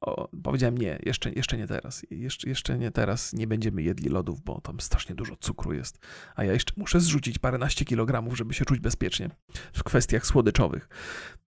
[0.01, 2.03] o, powiedziałem nie, jeszcze, jeszcze nie teraz.
[2.11, 5.99] Jeszcze, jeszcze nie teraz nie będziemy jedli lodów, bo tam strasznie dużo cukru jest.
[6.37, 9.31] A ja jeszcze muszę zrzucić paręnaście kilogramów, żeby się czuć bezpiecznie
[9.73, 10.89] w kwestiach słodyczowych.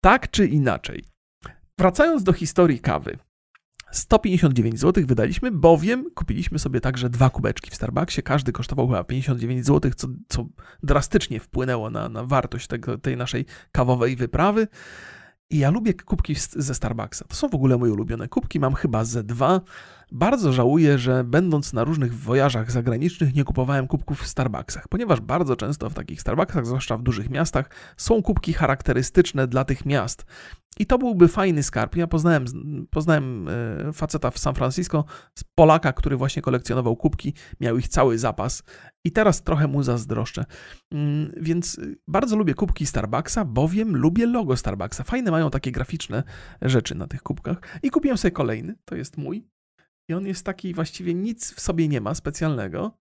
[0.00, 1.04] Tak czy inaczej,
[1.82, 3.18] Wracając do historii kawy.
[3.90, 8.22] 159 zł wydaliśmy, bowiem kupiliśmy sobie także dwa kubeczki w Starbucksie.
[8.22, 10.46] Każdy kosztował chyba 59 zł, co, co
[10.82, 14.68] drastycznie wpłynęło na, na wartość tego, tej naszej kawowej wyprawy.
[15.50, 17.24] I ja lubię kubki ze Starbucksa.
[17.28, 18.60] To są w ogóle moje ulubione kubki.
[18.60, 19.60] Mam chyba ze dwa.
[20.12, 25.56] Bardzo żałuję, że będąc na różnych wojażach zagranicznych nie kupowałem kubków w Starbucksach, ponieważ bardzo
[25.56, 30.24] często w takich Starbucksach, zwłaszcza w dużych miastach, są kubki charakterystyczne dla tych miast.
[30.78, 31.96] I to byłby fajny skarb.
[31.96, 32.44] Ja poznałem,
[32.90, 35.04] poznałem e, faceta w San Francisco,
[35.38, 38.62] z Polaka, który właśnie kolekcjonował kubki, miał ich cały zapas
[39.04, 40.44] i teraz trochę mu zazdroszczę.
[40.92, 45.04] Mm, więc bardzo lubię kubki Starbucksa, bowiem lubię logo Starbucksa.
[45.04, 46.22] Fajne mają takie graficzne
[46.62, 47.60] rzeczy na tych kubkach.
[47.82, 49.46] I kupiłem sobie kolejny, to jest mój.
[50.08, 53.01] I on jest taki, właściwie nic w sobie nie ma specjalnego.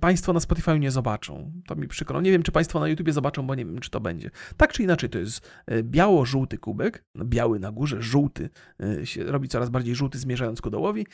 [0.00, 1.52] Państwo na Spotify nie zobaczą.
[1.66, 2.20] To mi przykro.
[2.20, 4.30] Nie wiem, czy Państwo na YouTubie zobaczą, bo nie wiem, czy to będzie.
[4.56, 8.50] Tak czy inaczej, to jest e, biało-żółty kubek, no, biały na górze, żółty,
[8.82, 11.06] e, się robi coraz bardziej żółty, zmierzając ku dołowi.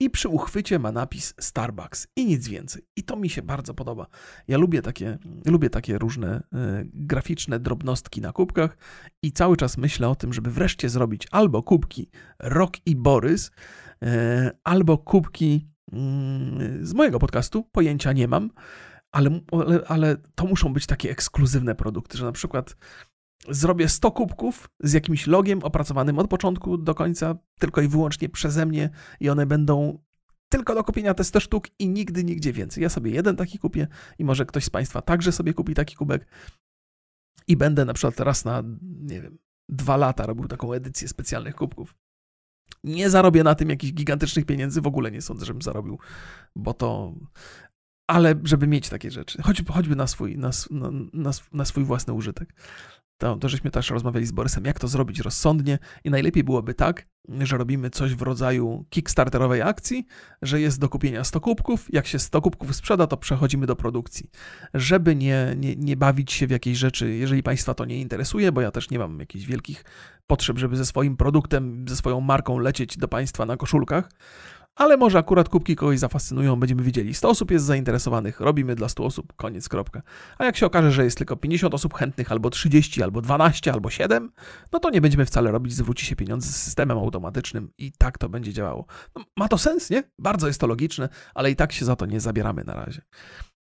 [0.00, 2.82] I przy uchwycie ma napis Starbucks i nic więcej.
[2.96, 4.06] I to mi się bardzo podoba.
[4.48, 8.76] Ja lubię takie, lubię takie różne e, graficzne drobnostki na kubkach
[9.22, 13.50] i cały czas myślę o tym, żeby wreszcie zrobić albo kubki Rock i Borys,
[14.64, 15.68] albo kubki
[16.82, 18.50] z mojego podcastu, pojęcia nie mam,
[19.12, 22.76] ale, ale, ale to muszą być takie ekskluzywne produkty, że na przykład
[23.48, 28.66] zrobię 100 kubków z jakimś logiem opracowanym od początku do końca, tylko i wyłącznie przeze
[28.66, 29.98] mnie i one będą
[30.48, 32.82] tylko do kupienia te 100 sztuk i nigdy, nigdzie więcej.
[32.82, 33.86] Ja sobie jeden taki kupię
[34.18, 36.26] i może ktoś z Państwa także sobie kupi taki kubek
[37.46, 41.94] i będę na przykład raz na, nie wiem, dwa lata robił taką edycję specjalnych kubków.
[42.84, 45.98] Nie zarobię na tym jakichś gigantycznych pieniędzy, w ogóle nie sądzę, żebym zarobił,
[46.56, 47.14] bo to.
[48.06, 50.50] Ale żeby mieć takie rzeczy, choć, choćby na swój, na,
[51.12, 52.54] na, na swój własny użytek
[53.18, 57.06] to, to żeśmy też rozmawiali z Borysem, jak to zrobić rozsądnie i najlepiej byłoby tak,
[57.40, 60.06] że robimy coś w rodzaju kickstarterowej akcji,
[60.42, 64.30] że jest do kupienia 100 kubków, jak się 100 kubków sprzeda, to przechodzimy do produkcji.
[64.74, 68.60] Żeby nie, nie, nie bawić się w jakieś rzeczy, jeżeli Państwa to nie interesuje, bo
[68.60, 69.84] ja też nie mam jakichś wielkich
[70.26, 74.10] potrzeb, żeby ze swoim produktem, ze swoją marką lecieć do Państwa na koszulkach,
[74.78, 77.14] ale może akurat kubki kogoś zafascynują, będziemy widzieli.
[77.14, 80.02] 100 osób jest zainteresowanych, robimy dla 100 osób, koniec, kropka.
[80.38, 83.90] A jak się okaże, że jest tylko 50 osób chętnych, albo 30, albo 12, albo
[83.90, 84.32] 7,
[84.72, 88.28] no to nie będziemy wcale robić, zwróci się pieniądze z systemem automatycznym i tak to
[88.28, 88.86] będzie działało.
[89.16, 90.02] No, ma to sens, nie?
[90.18, 93.02] Bardzo jest to logiczne, ale i tak się za to nie zabieramy na razie.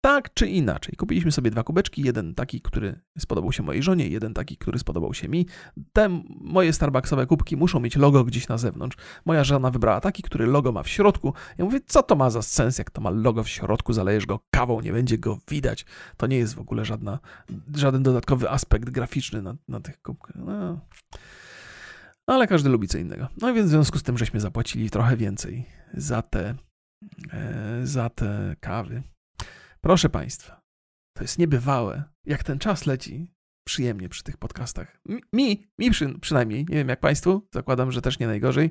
[0.05, 4.35] Tak czy inaczej, kupiliśmy sobie dwa kubeczki, jeden taki, który spodobał się mojej żonie, jeden
[4.35, 5.47] taki, który spodobał się mi.
[5.93, 8.97] Te moje Starbucksowe kubki muszą mieć logo gdzieś na zewnątrz.
[9.25, 11.35] Moja żona wybrała taki, który logo ma w środku.
[11.59, 14.41] Ja mówię, co to ma za sens, jak to ma logo w środku, zalejesz go
[14.51, 15.87] kawą, nie będzie go widać.
[16.17, 17.19] To nie jest w ogóle żadna,
[17.75, 20.37] żaden dodatkowy aspekt graficzny na, na tych kubkach.
[20.37, 20.81] No.
[22.27, 23.29] Ale każdy lubi co innego.
[23.41, 26.55] No więc w związku z tym, żeśmy zapłacili trochę więcej za te,
[27.33, 29.03] e, za te kawy.
[29.85, 30.61] Proszę Państwa,
[31.17, 33.33] to jest niebywałe, jak ten czas leci
[33.67, 35.01] przyjemnie przy tych podcastach.
[35.33, 38.71] Mi, mi przy, przynajmniej, nie wiem jak Państwu, zakładam, że też nie najgorzej.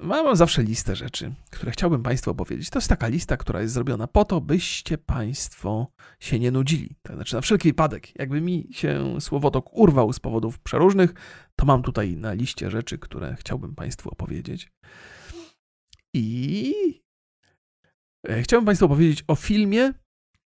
[0.00, 2.70] Mam zawsze listę rzeczy, które chciałbym Państwu opowiedzieć.
[2.70, 6.96] To jest taka lista, która jest zrobiona po to, byście Państwo się nie nudzili.
[7.02, 11.14] To znaczy, na wszelki wypadek, jakby mi się słowotok urwał z powodów przeróżnych,
[11.56, 14.72] to mam tutaj na liście rzeczy, które chciałbym Państwu opowiedzieć.
[16.14, 17.05] I
[18.42, 19.92] chciałbym Państwu powiedzieć o filmie,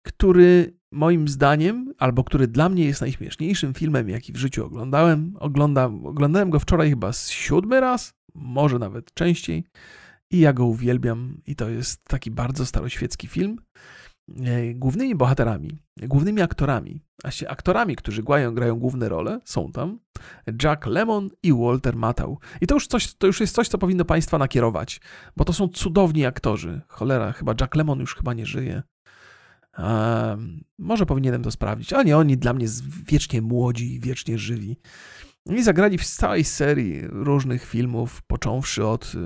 [0.01, 5.35] który moim zdaniem, albo który dla mnie jest najśmieszniejszym filmem, jaki w życiu oglądałem.
[5.39, 9.63] Oglądam, oglądałem go wczoraj chyba z siódmy raz, może nawet częściej.
[10.31, 11.41] I ja go uwielbiam.
[11.45, 13.57] I to jest taki bardzo staroświecki film.
[14.45, 19.99] E, głównymi bohaterami, głównymi aktorami, a się aktorami, którzy grają, grają główne role, są tam
[20.63, 22.37] Jack Lemon i Walter Matthau.
[22.61, 25.01] I to już, coś, to już jest coś, co powinno Państwa nakierować,
[25.37, 26.81] bo to są cudowni aktorzy.
[26.87, 28.83] Cholera, chyba Jack Lemon już chyba nie żyje.
[29.77, 32.67] Um, może powinienem to sprawdzić, ale nie, oni dla mnie
[33.07, 34.77] wiecznie młodzi i wiecznie żywi.
[35.45, 39.17] I zagrali w całej serii różnych filmów, począwszy od y,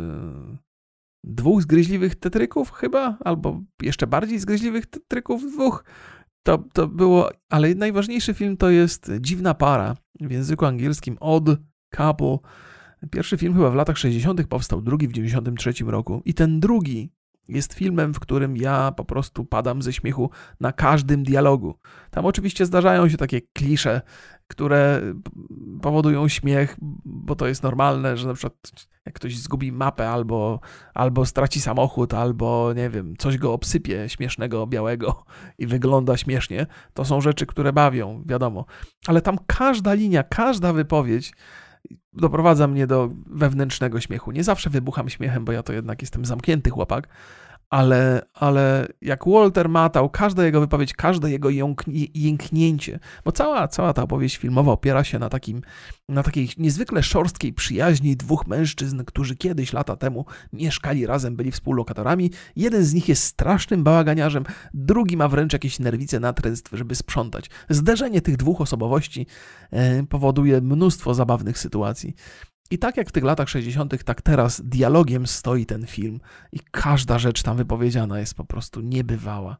[1.23, 5.83] dwóch zgryźliwych tetryków chyba, albo jeszcze bardziej zgryźliwych tetryków dwóch.
[6.43, 11.45] To, to było, ale najważniejszy film to jest Dziwna Para w języku angielskim Odd
[11.95, 12.37] Couple.
[13.11, 14.47] Pierwszy film chyba w latach 60.
[14.47, 17.11] powstał, drugi w 93 roku i ten drugi
[17.47, 20.29] jest filmem, w którym ja po prostu padam ze śmiechu
[20.59, 21.75] na każdym dialogu.
[22.11, 24.01] Tam oczywiście zdarzają się takie klisze,
[24.47, 25.01] które
[25.81, 28.53] powodują śmiech, bo to jest normalne, że na przykład
[29.05, 30.59] jak ktoś zgubi mapę albo,
[30.93, 35.25] albo straci samochód, albo nie wiem, coś go obsypie śmiesznego, białego
[35.57, 38.65] i wygląda śmiesznie, to są rzeczy, które bawią, wiadomo.
[39.07, 41.33] Ale tam każda linia, każda wypowiedź
[42.15, 44.31] doprowadza mnie do wewnętrznego śmiechu.
[44.31, 47.07] Nie zawsze wybucham śmiechem, bo ja to jednak jestem zamknięty chłopak,
[47.69, 51.49] ale, ale jak Walter matał, każda jego wypowiedź, każde jego
[52.15, 55.61] jęknięcie, bo cała, cała ta opowieść filmowa opiera się na, takim,
[56.09, 62.31] na takiej niezwykle szorstkiej przyjaźni dwóch mężczyzn, którzy kiedyś, lata temu, mieszkali razem, byli współlokatorami.
[62.55, 64.43] Jeden z nich jest strasznym bałaganiarzem,
[64.73, 67.49] drugi ma wręcz jakieś nerwice natręstw, żeby sprzątać.
[67.69, 69.27] Zderzenie tych dwóch osobowości
[69.71, 72.15] e, powoduje mnóstwo zabawnych sytuacji.
[72.71, 76.19] I tak jak w tych latach 60., tak teraz dialogiem stoi ten film
[76.51, 79.57] i każda rzecz tam wypowiedziana jest po prostu niebywała.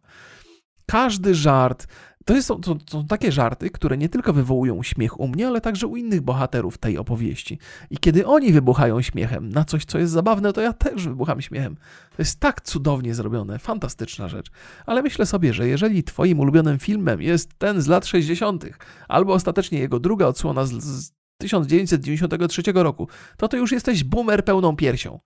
[0.86, 1.88] Każdy żart,
[2.26, 5.88] to, jest, to, są takie żarty, które nie tylko wywołują śmiech u mnie, ale także
[5.88, 7.60] u innych bohaterów tej opowieści.
[7.89, 11.76] I kiedy oni wybuchają śmiechem na coś, co jest zabawne, to ja też wybucham śmiechem.
[12.10, 14.51] To jest tak cudownie zrobione, fantastyczna rzecz.
[14.86, 18.66] Ale myślę sobie, że jeżeli twoim ulubionym filmem jest ten z lat 60.,
[19.08, 21.12] albo ostatecznie jego druga odsłona z, z
[21.43, 25.19] 1993 roku, to ty już jesteś boomer pełną piersią.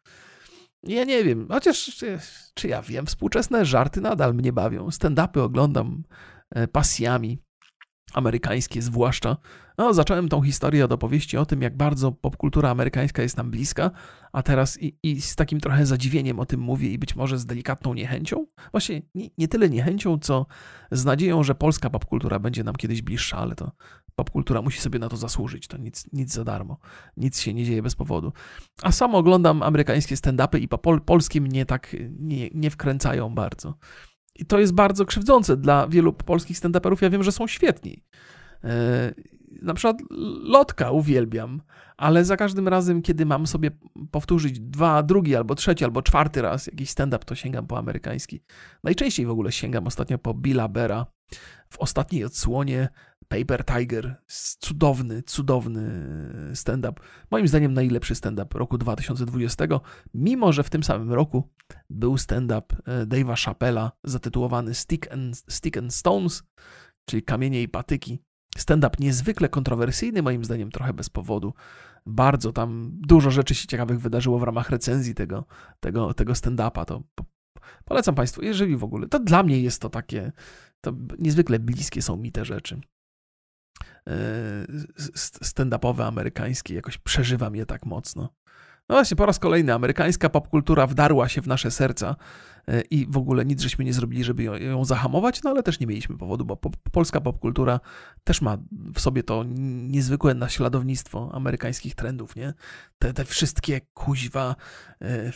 [0.83, 2.05] Ja nie wiem, chociaż
[2.53, 4.87] czy ja wiem, współczesne żarty nadal mnie bawią.
[4.87, 6.03] Stand-upy oglądam
[6.51, 7.39] e, pasjami,
[8.13, 9.37] amerykańskie zwłaszcza.
[9.77, 13.91] No, zacząłem tą historię od opowieści o tym, jak bardzo popkultura amerykańska jest nam bliska,
[14.33, 17.45] a teraz i, i, z takim trochę zadziwieniem o tym mówię i być może z
[17.45, 18.45] delikatną niechęcią.
[18.71, 20.45] Właśnie nie, nie tyle niechęcią, co
[20.91, 23.71] z nadzieją, że polska popkultura będzie nam kiedyś bliższa, ale to
[24.17, 25.67] popkultura musi sobie na to zasłużyć.
[25.67, 26.77] To nic, nic za darmo.
[27.17, 28.33] Nic się nie dzieje bez powodu.
[28.81, 33.77] A sam oglądam amerykańskie stand-upy i po pol polskie mnie tak nie, nie wkręcają bardzo.
[34.35, 37.01] I to jest bardzo krzywdzące dla wielu polskich stand-uperów.
[37.01, 38.03] Ja wiem, że są świetni.
[38.63, 39.13] E,
[39.61, 39.97] na przykład
[40.43, 41.61] Lotka uwielbiam,
[41.97, 43.71] ale za każdym razem, kiedy mam sobie
[44.11, 48.43] powtórzyć dwa, drugi albo trzeci, albo czwarty raz jakiś stand-up, to sięgam po amerykański.
[48.83, 51.05] Najczęściej w ogóle sięgam ostatnio po Billa Bera.
[51.69, 52.89] W ostatniej odsłonie
[53.27, 54.15] Paper Tiger,
[54.59, 55.81] cudowny, cudowny
[56.53, 57.01] stand-up.
[57.31, 59.65] Moim zdaniem najlepszy stand-up roku 2020,
[60.13, 61.49] mimo że w tym samym roku
[61.89, 66.43] był stand-up e, Dave'a Chappella zatytułowany Stick and, Stick and Stones,
[67.05, 68.19] czyli Kamienie i Patyki.
[68.57, 71.53] Stand-up niezwykle kontrowersyjny, moim zdaniem trochę bez powodu.
[72.05, 75.45] Bardzo tam dużo rzeczy się ciekawych wydarzyło w ramach recenzji tego,
[75.79, 76.85] tego, tego stand-upa.
[76.85, 77.03] To
[77.85, 79.07] polecam Państwu, jeżeli w ogóle.
[79.07, 80.31] To dla mnie jest to takie,
[80.81, 82.81] to niezwykle bliskie są mi te rzeczy.
[84.07, 84.11] E,
[85.41, 88.29] stand-upowe amerykańskie, jakoś przeżywam je tak mocno.
[88.89, 92.15] No właśnie, po raz kolejny amerykańska popkultura wdarła się w nasze serca
[92.67, 95.87] e, i w ogóle nic żeśmy nie zrobili, żeby ją, zahamować, no ale też nie
[95.87, 97.79] mieliśmy powodu, bo po, polska popkultura
[98.23, 98.57] też ma
[98.93, 99.43] w sobie to
[99.87, 102.53] niezwykłe naśladownictwo amerykańskich trendów, nie?
[102.99, 104.55] Te, te wszystkie kuźwa
[105.01, 105.31] e,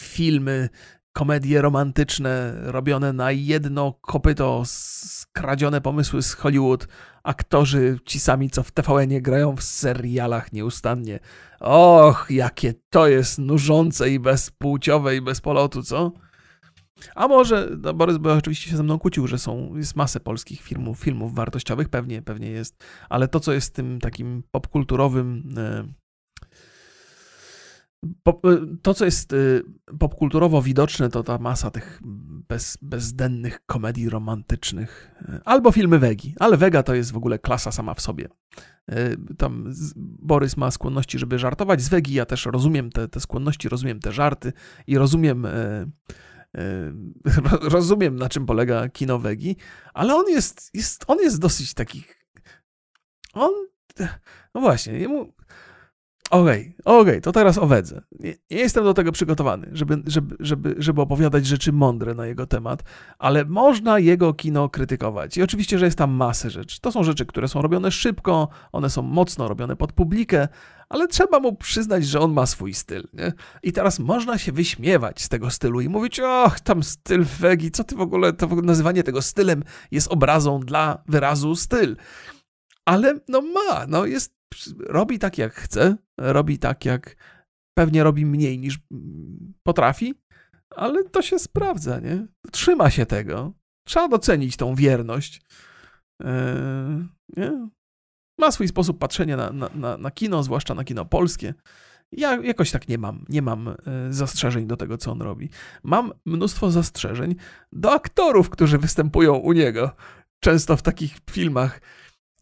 [0.00, 0.68] filmy
[1.16, 6.88] komedie romantyczne robione na jedno kopyto, skradzione pomysły z Hollywood,
[7.22, 11.18] aktorzy ci sami, co w TVN grają w serialach nieustannie.
[11.60, 16.12] Och, jakie to jest nużące i bezpłciowe i bez polotu, co?
[17.14, 20.62] A może, no Borys by oczywiście się ze mną kłócił, że są, jest masę polskich
[20.62, 26.05] filmów, filmów wartościowych, pewnie, pewnie jest, ale to, co jest tym takim popkulturowym e,
[28.46, 29.62] Y, to, co jest y,
[29.98, 32.00] popkulturowo widoczne, to ta masa tych
[32.48, 35.14] bez, bezdennych komedii romantycznych.
[35.22, 38.28] Y, albo filmy Wegi, ale Wega to jest w ogóle klasa sama w sobie.
[39.38, 42.14] Tam Borys ma skłonności, żeby żartować z Wegi.
[42.14, 44.52] Ja też rozumiem te, te skłonności, rozumiem te żarty
[44.86, 45.46] i rozumiem,
[47.62, 49.56] rozumiem na czym polega kino Wegi,
[49.94, 52.04] ale on jest, jest, on jest dosyć taki.
[53.32, 53.52] On.
[54.54, 55.32] No właśnie, jemu
[56.30, 58.02] Okej, okay, okej, okay, to teraz o Wedze.
[58.20, 62.82] Nie, jestem do tego przygotowany, żeby, żeby, żeby, żeby opowiadać rzeczy mądre na jego temat,
[63.18, 65.36] ale można jego kino krytykować.
[65.36, 66.80] I oczywiście, że jest tam masę rzeczy.
[66.80, 70.48] To są rzeczy, które są robione szybko, one są mocno robione pod publikę,
[70.88, 73.08] ale trzeba mu przyznać, że on ma swój styl.
[73.14, 73.32] Nie?
[73.62, 77.84] I teraz można się wyśmiewać z tego stylu i mówić, och, tam styl Wegi, co
[77.84, 81.96] ty w ogóle, to nazywanie tego stylem jest obrazą dla wyrazu styl.
[82.84, 84.35] Ale no ma, no jest
[84.78, 87.16] robi tak jak chce, robi tak jak
[87.78, 88.78] pewnie robi mniej niż
[89.62, 90.14] potrafi,
[90.76, 92.26] ale to się sprawdza, nie?
[92.52, 93.52] Trzyma się tego.
[93.88, 95.42] Trzeba docenić tą wierność.
[96.24, 97.68] Eee, nie?
[98.40, 101.54] Ma swój sposób patrzenia na, na, na, na kino, zwłaszcza na kino polskie.
[102.12, 103.74] Ja jakoś tak nie mam, nie mam e,
[104.10, 105.50] zastrzeżeń do tego, co on robi.
[105.82, 107.34] Mam mnóstwo zastrzeżeń
[107.72, 109.90] do aktorów, którzy występują u niego.
[110.44, 111.80] Często w takich filmach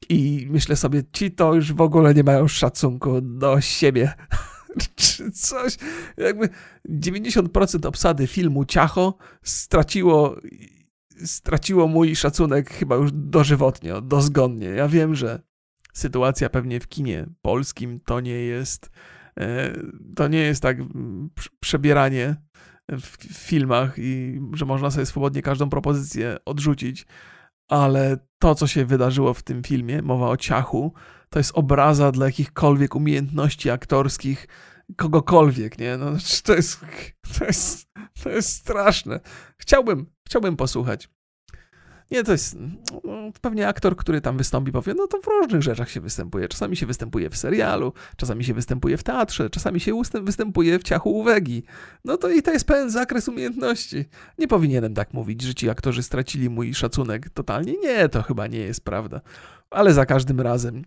[0.08, 4.12] i myślę sobie, ci to już w ogóle nie mają szacunku do siebie.
[4.96, 5.76] Czy coś.
[6.16, 6.48] Jakby
[6.88, 10.36] 90% obsady filmu Ciacho straciło,
[11.24, 14.66] straciło mój szacunek chyba już dożywotnie, dozgonnie.
[14.66, 15.40] Ja wiem, że
[15.92, 18.90] sytuacja pewnie w kinie polskim to nie jest.
[19.40, 19.72] E,
[20.16, 20.78] to nie jest tak
[21.60, 22.36] przebieranie
[22.88, 27.06] w, w filmach i że można sobie swobodnie każdą propozycję odrzucić,
[27.68, 30.92] ale to, co się wydarzyło w tym filmie, mowa o ciachu,
[31.30, 34.48] to jest obraza dla jakichkolwiek umiejętności aktorskich
[34.96, 35.96] kogokolwiek, nie?
[35.96, 36.06] No,
[36.44, 36.80] to, jest,
[37.38, 37.88] to, jest,
[38.22, 39.20] to jest straszne.
[39.58, 41.08] Chciałbym, chciałbym posłuchać.
[42.10, 42.56] Nie, to jest
[43.04, 46.48] no, pewnie aktor, który tam wystąpi, powie, no to w różnych rzeczach się występuje.
[46.48, 51.18] Czasami się występuje w serialu, czasami się występuje w teatrze, czasami się występuje w ciachu
[51.18, 51.62] uwagi.
[52.04, 54.04] No to i to jest pełen zakres umiejętności.
[54.38, 57.72] Nie powinienem tak mówić, że ci aktorzy stracili mój szacunek totalnie.
[57.82, 59.20] Nie, to chyba nie jest prawda.
[59.70, 60.84] Ale za każdym razem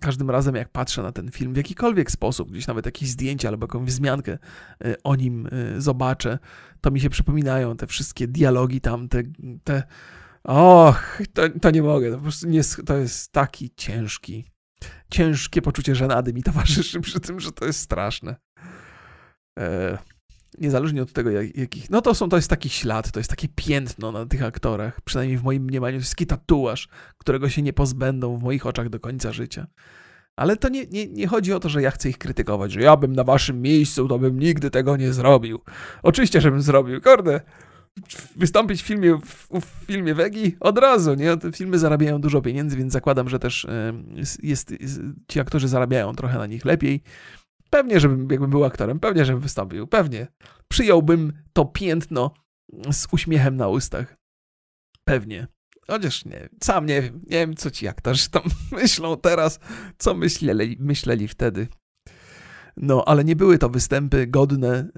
[0.00, 3.64] każdym razem, jak patrzę na ten film w jakikolwiek sposób, gdzieś nawet jakieś zdjęcia albo
[3.64, 4.38] jakąś wzmiankę
[4.86, 6.38] y, o nim y, zobaczę,
[6.80, 9.22] to mi się przypominają te wszystkie dialogi tam, te,
[9.64, 9.82] te
[10.44, 12.10] Och, to, to nie mogę.
[12.10, 14.50] To, po prostu nie, to jest taki ciężki,
[15.10, 18.36] ciężkie poczucie żenady mi towarzyszy przy tym, że to jest straszne.
[19.58, 19.98] E,
[20.58, 21.90] niezależnie od tego, jak, jakich.
[21.90, 25.00] No to są, to jest taki ślad, to jest takie piętno na tych aktorach.
[25.00, 28.88] Przynajmniej w moim mniemaniu to jest taki tatuaż, którego się nie pozbędą w moich oczach
[28.88, 29.66] do końca życia.
[30.36, 32.96] Ale to nie, nie, nie chodzi o to, że ja chcę ich krytykować, że ja
[32.96, 35.60] bym na waszym miejscu, to bym nigdy tego nie zrobił.
[36.02, 37.00] Oczywiście, żebym zrobił.
[37.00, 37.40] Kurde,
[38.36, 41.36] wystąpić w filmie, w, w filmie Wegi od razu, nie?
[41.36, 43.66] Te filmy zarabiają dużo pieniędzy, więc zakładam, że też
[44.42, 47.02] jest, jest, ci aktorzy zarabiają trochę na nich lepiej.
[47.70, 50.26] Pewnie, żebym, jakbym był aktorem, pewnie, żebym wystąpił, pewnie.
[50.68, 52.34] Przyjąłbym to piętno
[52.92, 54.16] z uśmiechem na ustach.
[55.04, 55.46] Pewnie.
[55.86, 58.42] Chociaż nie, sam nie wiem, nie wiem, co ci aktorzy tam
[58.82, 59.60] myślą teraz,
[59.98, 61.68] co myśleli, myśleli wtedy.
[62.76, 64.88] No, ale nie były to występy godne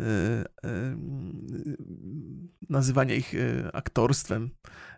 [0.63, 0.97] y, y,
[2.71, 4.51] nazywania ich y, aktorstwem.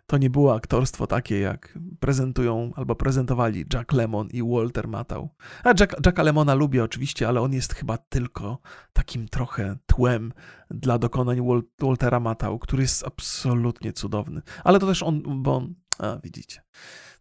[0.05, 5.29] To nie było aktorstwo takie, jak prezentują albo prezentowali Jack Lemon i Walter Matthau.
[5.63, 8.57] A Jack, Jacka Lemona lubię oczywiście, ale on jest chyba tylko
[8.93, 10.33] takim trochę tłem
[10.71, 14.41] dla dokonań Wal Waltera Matthau, który jest absolutnie cudowny.
[14.63, 15.67] Ale to też on, bo
[15.99, 16.61] a widzicie,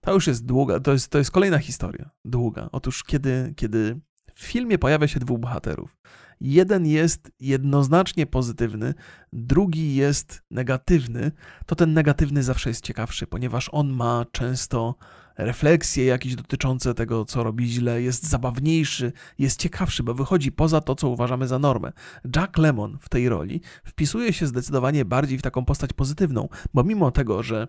[0.01, 2.69] to już jest długa, to jest, to jest kolejna historia, długa.
[2.73, 4.01] Otóż kiedy, kiedy
[4.35, 5.97] w filmie pojawia się dwóch bohaterów.
[6.45, 8.95] Jeden jest jednoznacznie pozytywny,
[9.33, 11.33] drugi jest negatywny,
[11.67, 14.95] to ten negatywny zawsze jest ciekawszy, ponieważ on ma często
[15.39, 20.95] refleksje jakieś dotyczące tego, co robi źle, jest zabawniejszy, jest ciekawszy, bo wychodzi poza to,
[20.95, 21.93] co uważamy za normę.
[22.37, 27.11] Jack Lemon w tej roli wpisuje się zdecydowanie bardziej w taką postać pozytywną, bo mimo
[27.11, 27.69] tego, że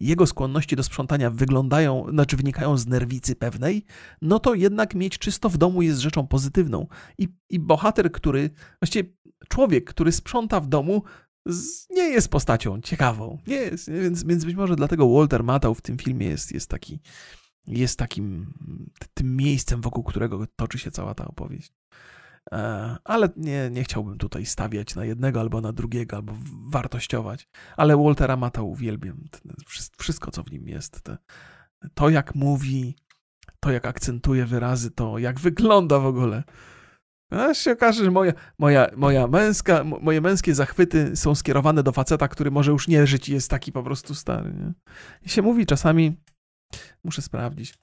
[0.00, 3.84] jego skłonności do sprzątania wyglądają, znaczy wynikają z nerwicy pewnej,
[4.22, 6.86] no to jednak mieć czysto w domu jest rzeczą pozytywną.
[7.18, 8.50] I, i bohater, który,
[8.80, 9.10] właściwie
[9.48, 11.02] człowiek, który sprząta w domu,
[11.90, 13.38] nie jest postacią ciekawą.
[13.46, 13.90] Nie jest?
[13.90, 17.00] Więc, więc być może dlatego Walter Matthau w tym filmie jest, jest taki,
[17.66, 18.52] jest takim
[19.14, 21.72] tym miejscem, wokół którego toczy się cała ta opowieść.
[22.52, 26.32] E, ale nie, nie chciałbym tutaj stawiać na jednego albo na drugiego, albo
[26.70, 27.48] wartościować.
[27.76, 29.24] Ale Waltera Matthau uwielbiam.
[29.98, 31.02] Wszystko, co w nim jest.
[31.94, 32.96] To, jak mówi,
[33.60, 36.42] to, jak akcentuje wyrazy, to, jak wygląda w ogóle.
[37.30, 42.28] A się okaże, że moja, moja, moja męska, moje męskie zachwyty są skierowane do faceta,
[42.28, 44.52] który może już nie żyć i jest taki po prostu stary.
[44.52, 44.72] Nie?
[45.22, 46.16] I się mówi czasami,
[47.04, 47.74] muszę sprawdzić,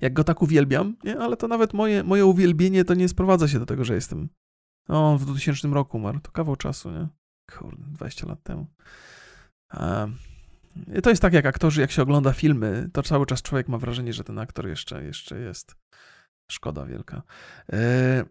[0.00, 1.18] jak go tak uwielbiam, nie?
[1.18, 4.28] ale to nawet moje, moje uwielbienie to nie sprowadza się do tego, że jestem.
[4.88, 7.08] O, w 2000 roku umarł, to kawał czasu, nie?
[7.58, 8.66] Kurde, 20 lat temu.
[9.80, 10.16] Um,
[11.02, 14.12] to jest tak jak aktorzy, jak się ogląda filmy, to cały czas człowiek ma wrażenie,
[14.12, 15.76] że ten aktor jeszcze, jeszcze jest.
[16.50, 17.22] Szkoda wielka.
[17.72, 18.24] E,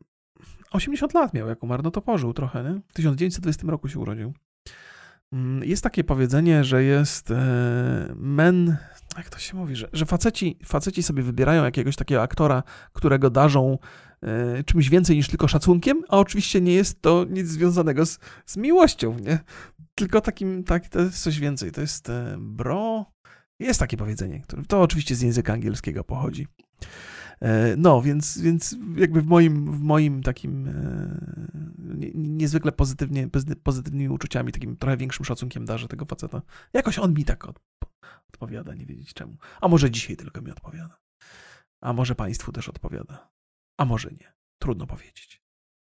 [0.71, 2.81] 80 lat miał, jak umarł, no to pożył trochę, nie?
[2.87, 4.33] W 1920 roku się urodził.
[5.33, 7.35] Mm, jest takie powiedzenie, że jest e,
[8.15, 8.77] men,
[9.17, 12.63] jak to się mówi, że, że faceci, faceci sobie wybierają jakiegoś takiego aktora,
[12.93, 13.77] którego darzą
[14.21, 18.57] e, czymś więcej niż tylko szacunkiem, a oczywiście nie jest to nic związanego z, z
[18.57, 19.39] miłością, nie?
[19.95, 21.71] Tylko takim, tak, to jest coś więcej.
[21.71, 23.05] To jest e, bro.
[23.59, 26.47] Jest takie powiedzenie, to oczywiście z języka angielskiego pochodzi.
[27.41, 30.73] E, no, więc, więc jakby w moim, w moim takim e,
[32.13, 33.29] niezwykle pozytywnie,
[33.63, 36.41] pozytywnymi uczuciami, takim trochę większym szacunkiem darzę tego faceta.
[36.73, 37.47] Jakoś on mi tak
[38.29, 39.37] odpowiada, nie wiedzieć czemu.
[39.61, 40.99] A może dzisiaj tylko mi odpowiada.
[41.81, 43.31] A może Państwu też odpowiada.
[43.79, 44.33] A może nie.
[44.61, 45.41] Trudno powiedzieć.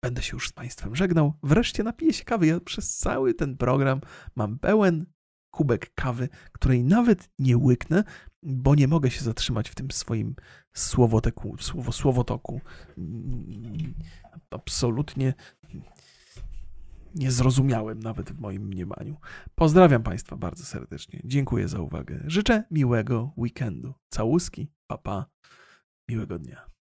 [0.05, 1.35] Będę się już z Państwem żegnał.
[1.43, 2.47] Wreszcie napiję się kawy.
[2.47, 4.01] Ja przez cały ten program
[4.37, 5.07] mam pełen
[5.51, 8.05] kubek kawy, której nawet nie łyknę,
[8.43, 10.35] bo nie mogę się zatrzymać w tym swoim
[10.75, 12.61] słowoteku, słowo, słowotoku.
[14.51, 15.35] Absolutnie
[17.15, 19.17] niezrozumiałym nawet w moim mniemaniu.
[19.55, 21.21] Pozdrawiam Państwa bardzo serdecznie.
[21.25, 22.21] Dziękuję za uwagę.
[22.27, 23.95] Życzę miłego weekendu.
[24.09, 25.27] Całuski, papa,
[26.09, 26.71] miłego dnia.